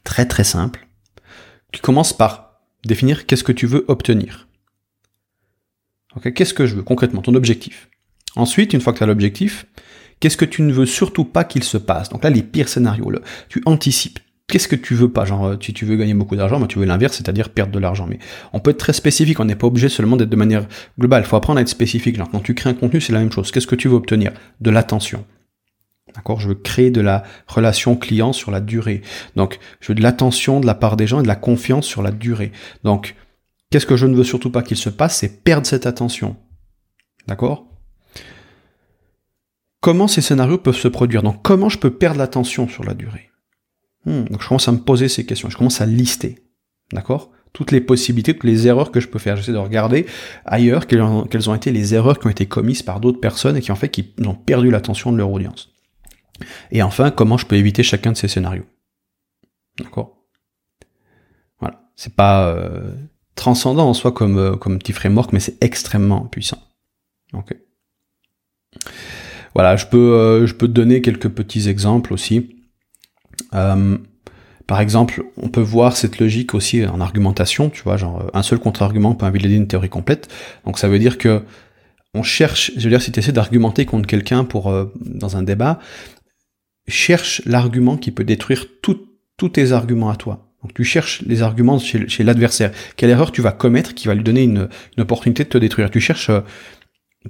Très 0.04 0.26
très 0.26 0.44
simple. 0.44 0.86
Tu 1.72 1.80
commences 1.80 2.12
par 2.12 2.60
définir 2.84 3.26
qu'est-ce 3.26 3.44
que 3.44 3.52
tu 3.52 3.66
veux 3.66 3.84
obtenir. 3.88 4.48
Ok, 6.16 6.32
qu'est-ce 6.32 6.54
que 6.54 6.66
je 6.66 6.76
veux 6.76 6.82
concrètement, 6.82 7.22
ton 7.22 7.34
objectif. 7.34 7.88
Ensuite, 8.36 8.72
une 8.72 8.80
fois 8.80 8.92
que 8.92 8.98
tu 8.98 9.04
as 9.04 9.08
l'objectif, 9.08 9.66
qu'est-ce 10.20 10.36
que 10.36 10.44
tu 10.44 10.62
ne 10.62 10.72
veux 10.72 10.86
surtout 10.86 11.24
pas 11.24 11.44
qu'il 11.44 11.64
se 11.64 11.78
passe? 11.78 12.08
Donc 12.08 12.22
là, 12.22 12.30
les 12.30 12.42
pires 12.42 12.68
scénarios, 12.68 13.10
tu 13.48 13.62
anticipes, 13.66 14.20
qu'est-ce 14.48 14.68
que 14.68 14.76
tu 14.76 14.94
veux 14.94 15.10
pas 15.10 15.24
Genre, 15.24 15.46
euh, 15.46 15.56
si 15.60 15.72
tu 15.72 15.84
veux 15.84 15.96
gagner 15.96 16.14
beaucoup 16.14 16.36
d'argent, 16.36 16.58
moi 16.58 16.68
tu 16.68 16.78
veux 16.78 16.84
l'inverse, 16.84 17.16
c'est-à-dire 17.16 17.50
perdre 17.50 17.72
de 17.72 17.78
l'argent. 17.78 18.06
Mais 18.08 18.18
on 18.52 18.60
peut 18.60 18.70
être 18.70 18.78
très 18.78 18.92
spécifique, 18.92 19.40
on 19.40 19.44
n'est 19.44 19.56
pas 19.56 19.66
obligé 19.66 19.88
seulement 19.88 20.16
d'être 20.16 20.30
de 20.30 20.36
manière 20.36 20.66
globale. 20.98 21.22
Il 21.24 21.26
faut 21.26 21.36
apprendre 21.36 21.58
à 21.58 21.62
être 21.62 21.68
spécifique. 21.68 22.16
Genre, 22.16 22.30
quand 22.30 22.40
tu 22.40 22.54
crées 22.54 22.70
un 22.70 22.74
contenu, 22.74 23.00
c'est 23.00 23.12
la 23.12 23.20
même 23.20 23.32
chose. 23.32 23.50
Qu'est-ce 23.50 23.66
que 23.66 23.74
tu 23.74 23.88
veux 23.88 23.96
obtenir? 23.96 24.32
De 24.60 24.70
l'attention. 24.70 25.24
D'accord? 26.14 26.38
Je 26.40 26.48
veux 26.48 26.54
créer 26.54 26.90
de 26.90 27.00
la 27.00 27.24
relation 27.46 27.96
client 27.96 28.32
sur 28.32 28.50
la 28.50 28.60
durée. 28.60 29.02
Donc, 29.36 29.58
je 29.80 29.88
veux 29.88 29.94
de 29.94 30.02
l'attention 30.02 30.60
de 30.60 30.66
la 30.66 30.74
part 30.74 30.96
des 30.96 31.06
gens 31.06 31.20
et 31.20 31.22
de 31.22 31.28
la 31.28 31.36
confiance 31.36 31.86
sur 31.86 32.02
la 32.02 32.12
durée. 32.12 32.52
Donc, 32.84 33.16
qu'est-ce 33.70 33.86
que 33.86 33.96
je 33.96 34.06
ne 34.06 34.14
veux 34.14 34.24
surtout 34.24 34.50
pas 34.50 34.62
qu'il 34.62 34.76
se 34.76 34.90
passe 34.90 35.18
C'est 35.18 35.42
perdre 35.42 35.66
cette 35.66 35.86
attention. 35.86 36.36
D'accord? 37.26 37.66
Comment 39.80 40.08
ces 40.08 40.22
scénarios 40.22 40.58
peuvent 40.58 40.76
se 40.76 40.88
produire? 40.88 41.22
Donc, 41.22 41.42
comment 41.42 41.68
je 41.68 41.78
peux 41.78 41.90
perdre 41.90 42.18
l'attention 42.18 42.68
sur 42.68 42.84
la 42.84 42.94
durée? 42.94 43.30
Hmm, 44.06 44.24
donc 44.24 44.42
je 44.42 44.48
commence 44.48 44.68
à 44.68 44.72
me 44.72 44.78
poser 44.78 45.08
ces 45.08 45.24
questions, 45.24 45.48
je 45.48 45.56
commence 45.56 45.80
à 45.80 45.86
lister, 45.86 46.38
d'accord? 46.92 47.30
Toutes 47.52 47.70
les 47.70 47.80
possibilités, 47.80 48.34
toutes 48.34 48.44
les 48.44 48.66
erreurs 48.66 48.90
que 48.90 48.98
je 48.98 49.06
peux 49.06 49.20
faire. 49.20 49.36
J'essaie 49.36 49.52
de 49.52 49.58
regarder 49.58 50.06
ailleurs 50.44 50.88
quelles 50.88 51.02
ont, 51.02 51.54
été 51.54 51.70
les 51.70 51.94
erreurs 51.94 52.18
qui 52.18 52.26
ont 52.26 52.30
été 52.30 52.46
commises 52.46 52.82
par 52.82 52.98
d'autres 52.98 53.20
personnes 53.20 53.56
et 53.56 53.60
qui 53.60 53.70
en 53.70 53.76
fait 53.76 53.90
qui 53.90 54.12
ont 54.26 54.34
perdu 54.34 54.70
l'attention 54.70 55.12
de 55.12 55.18
leur 55.18 55.30
audience. 55.30 55.72
Et 56.72 56.82
enfin, 56.82 57.12
comment 57.12 57.38
je 57.38 57.46
peux 57.46 57.54
éviter 57.54 57.84
chacun 57.84 58.10
de 58.10 58.16
ces 58.16 58.26
scénarios. 58.26 58.66
D'accord? 59.78 60.24
Voilà. 61.60 61.88
C'est 61.94 62.16
pas 62.16 62.48
euh, 62.48 62.90
transcendant 63.36 63.88
en 63.88 63.94
soi 63.94 64.10
comme, 64.10 64.36
euh, 64.36 64.56
comme 64.56 64.78
petit 64.78 64.92
framework, 64.92 65.32
mais 65.32 65.38
c'est 65.38 65.62
extrêmement 65.62 66.22
puissant. 66.26 66.58
Ok. 67.34 67.56
Voilà, 69.54 69.76
je 69.76 69.86
peux, 69.86 70.14
euh, 70.14 70.46
je 70.46 70.54
peux 70.54 70.66
te 70.66 70.72
donner 70.72 71.00
quelques 71.00 71.28
petits 71.28 71.68
exemples 71.68 72.12
aussi. 72.12 72.63
Euh, 73.54 73.98
par 74.66 74.80
exemple, 74.80 75.24
on 75.36 75.48
peut 75.48 75.60
voir 75.60 75.96
cette 75.96 76.18
logique 76.18 76.54
aussi 76.54 76.86
en 76.86 77.00
argumentation, 77.00 77.68
tu 77.68 77.82
vois, 77.82 77.96
genre 77.96 78.30
un 78.32 78.42
seul 78.42 78.58
contre-argument 78.58 79.14
peut 79.14 79.26
invalider 79.26 79.56
une 79.56 79.68
théorie 79.68 79.90
complète. 79.90 80.28
Donc 80.64 80.78
ça 80.78 80.88
veut 80.88 80.98
dire 80.98 81.18
que 81.18 81.42
on 82.14 82.22
cherche, 82.22 82.72
je 82.76 82.84
veux 82.84 82.90
dire, 82.90 83.02
si 83.02 83.12
tu 83.12 83.18
essaies 83.18 83.32
d'argumenter 83.32 83.84
contre 83.84 84.06
quelqu'un 84.06 84.44
pour 84.44 84.70
euh, 84.70 84.92
dans 85.04 85.36
un 85.36 85.42
débat, 85.42 85.80
cherche 86.86 87.42
l'argument 87.44 87.96
qui 87.96 88.10
peut 88.10 88.24
détruire 88.24 88.66
tous 88.80 89.48
tes 89.48 89.72
arguments 89.72 90.10
à 90.10 90.16
toi. 90.16 90.46
Donc 90.62 90.72
tu 90.72 90.84
cherches 90.84 91.22
les 91.26 91.42
arguments 91.42 91.78
chez, 91.78 92.08
chez 92.08 92.24
l'adversaire. 92.24 92.72
Quelle 92.96 93.10
erreur 93.10 93.32
tu 93.32 93.42
vas 93.42 93.52
commettre 93.52 93.94
qui 93.94 94.06
va 94.06 94.14
lui 94.14 94.24
donner 94.24 94.44
une, 94.44 94.68
une 94.96 95.02
opportunité 95.02 95.44
de 95.44 95.48
te 95.50 95.58
détruire? 95.58 95.90
Tu 95.90 96.00
cherches 96.00 96.30
euh, 96.30 96.40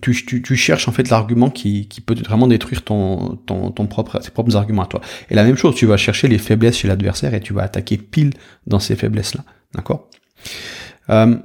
tu, 0.00 0.12
tu, 0.26 0.42
tu, 0.42 0.56
cherches 0.56 0.88
en 0.88 0.92
fait 0.92 1.08
l'argument 1.08 1.50
qui, 1.50 1.86
qui, 1.88 2.00
peut 2.00 2.14
vraiment 2.14 2.46
détruire 2.46 2.82
ton, 2.82 3.36
ton, 3.46 3.70
ton 3.70 3.86
propre, 3.86 4.18
tes 4.18 4.30
propres 4.30 4.56
arguments 4.56 4.82
à 4.82 4.86
toi. 4.86 5.00
Et 5.30 5.34
la 5.34 5.44
même 5.44 5.56
chose, 5.56 5.74
tu 5.74 5.86
vas 5.86 5.96
chercher 5.96 6.28
les 6.28 6.38
faiblesses 6.38 6.78
chez 6.78 6.88
l'adversaire 6.88 7.32
et 7.34 7.40
tu 7.40 7.52
vas 7.52 7.62
attaquer 7.62 7.96
pile 7.96 8.32
dans 8.66 8.80
ces 8.80 8.96
faiblesses-là. 8.96 9.44
D'accord? 9.74 10.08
Euh, 11.10 11.36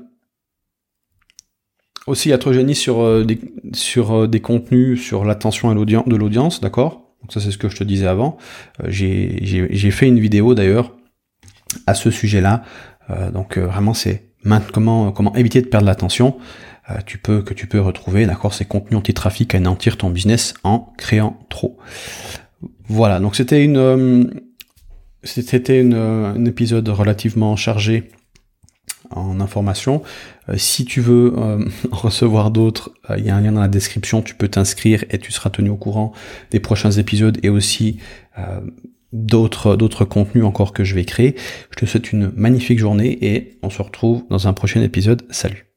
Aussi 2.07 2.31
être 2.31 2.53
génie 2.53 2.73
sur, 2.73 3.01
euh, 3.01 3.23
des, 3.23 3.39
sur 3.73 4.23
euh, 4.23 4.27
des 4.27 4.39
contenus, 4.39 4.99
sur 4.99 5.25
l'attention 5.25 5.73
de 5.75 6.15
l'audience, 6.15 6.59
d'accord? 6.59 7.03
Donc 7.21 7.31
ça 7.31 7.39
c'est 7.39 7.51
ce 7.51 7.57
que 7.59 7.69
je 7.69 7.75
te 7.75 7.83
disais 7.83 8.07
avant. 8.07 8.37
Euh, 8.83 8.87
J'ai 8.89 9.91
fait 9.91 10.07
une 10.07 10.19
vidéo 10.19 10.55
d'ailleurs 10.55 10.95
à 11.85 11.93
ce 11.93 12.09
sujet-là. 12.09 12.63
donc 13.31 13.59
vraiment 13.59 13.93
c'est 13.93 14.29
comment, 14.73 15.11
comment 15.11 15.35
éviter 15.35 15.61
de 15.61 15.67
perdre 15.67 15.85
l'attention. 15.85 16.37
Euh, 16.91 16.95
tu 17.05 17.17
peux, 17.17 17.41
que 17.41 17.53
tu 17.53 17.67
peux 17.67 17.79
retrouver, 17.79 18.25
d'accord, 18.25 18.53
ces 18.53 18.65
contenus 18.65 18.97
anti-trafic 18.97 19.53
à 19.53 19.57
anéantir 19.57 19.97
ton 19.97 20.09
business 20.09 20.53
en 20.63 20.93
créant 20.97 21.39
trop. 21.49 21.77
Voilà, 22.87 23.19
donc 23.19 23.35
c'était 23.35 23.63
une, 23.63 23.77
euh, 23.77 24.23
c'était 25.23 25.79
une, 25.79 25.93
un 25.93 26.45
épisode 26.45 26.87
relativement 26.89 27.55
chargé 27.55 28.09
en 29.11 29.39
informations. 29.39 30.01
Euh, 30.49 30.55
si 30.57 30.85
tu 30.85 31.01
veux 31.01 31.33
recevoir 31.91 32.51
d'autres, 32.51 32.91
il 33.17 33.25
y 33.25 33.29
a 33.29 33.35
un 33.35 33.41
lien 33.41 33.51
dans 33.51 33.61
la 33.61 33.67
description, 33.67 34.21
tu 34.21 34.35
peux 34.35 34.47
t'inscrire 34.47 35.03
et 35.09 35.19
tu 35.19 35.31
seras 35.31 35.49
tenu 35.49 35.69
au 35.69 35.77
courant 35.77 36.13
des 36.51 36.59
prochains 36.59 36.91
épisodes 36.91 37.37
et 37.43 37.49
aussi 37.49 37.99
d'autres 39.11 39.75
d'autres 39.75 40.05
contenus 40.05 40.45
encore 40.45 40.71
que 40.71 40.83
je 40.83 40.95
vais 40.95 41.03
créer. 41.03 41.35
Je 41.71 41.77
te 41.77 41.85
souhaite 41.85 42.13
une 42.13 42.31
magnifique 42.35 42.79
journée 42.79 43.17
et 43.21 43.57
on 43.63 43.69
se 43.69 43.81
retrouve 43.81 44.23
dans 44.29 44.47
un 44.47 44.53
prochain 44.53 44.81
épisode. 44.81 45.23
Salut 45.29 45.68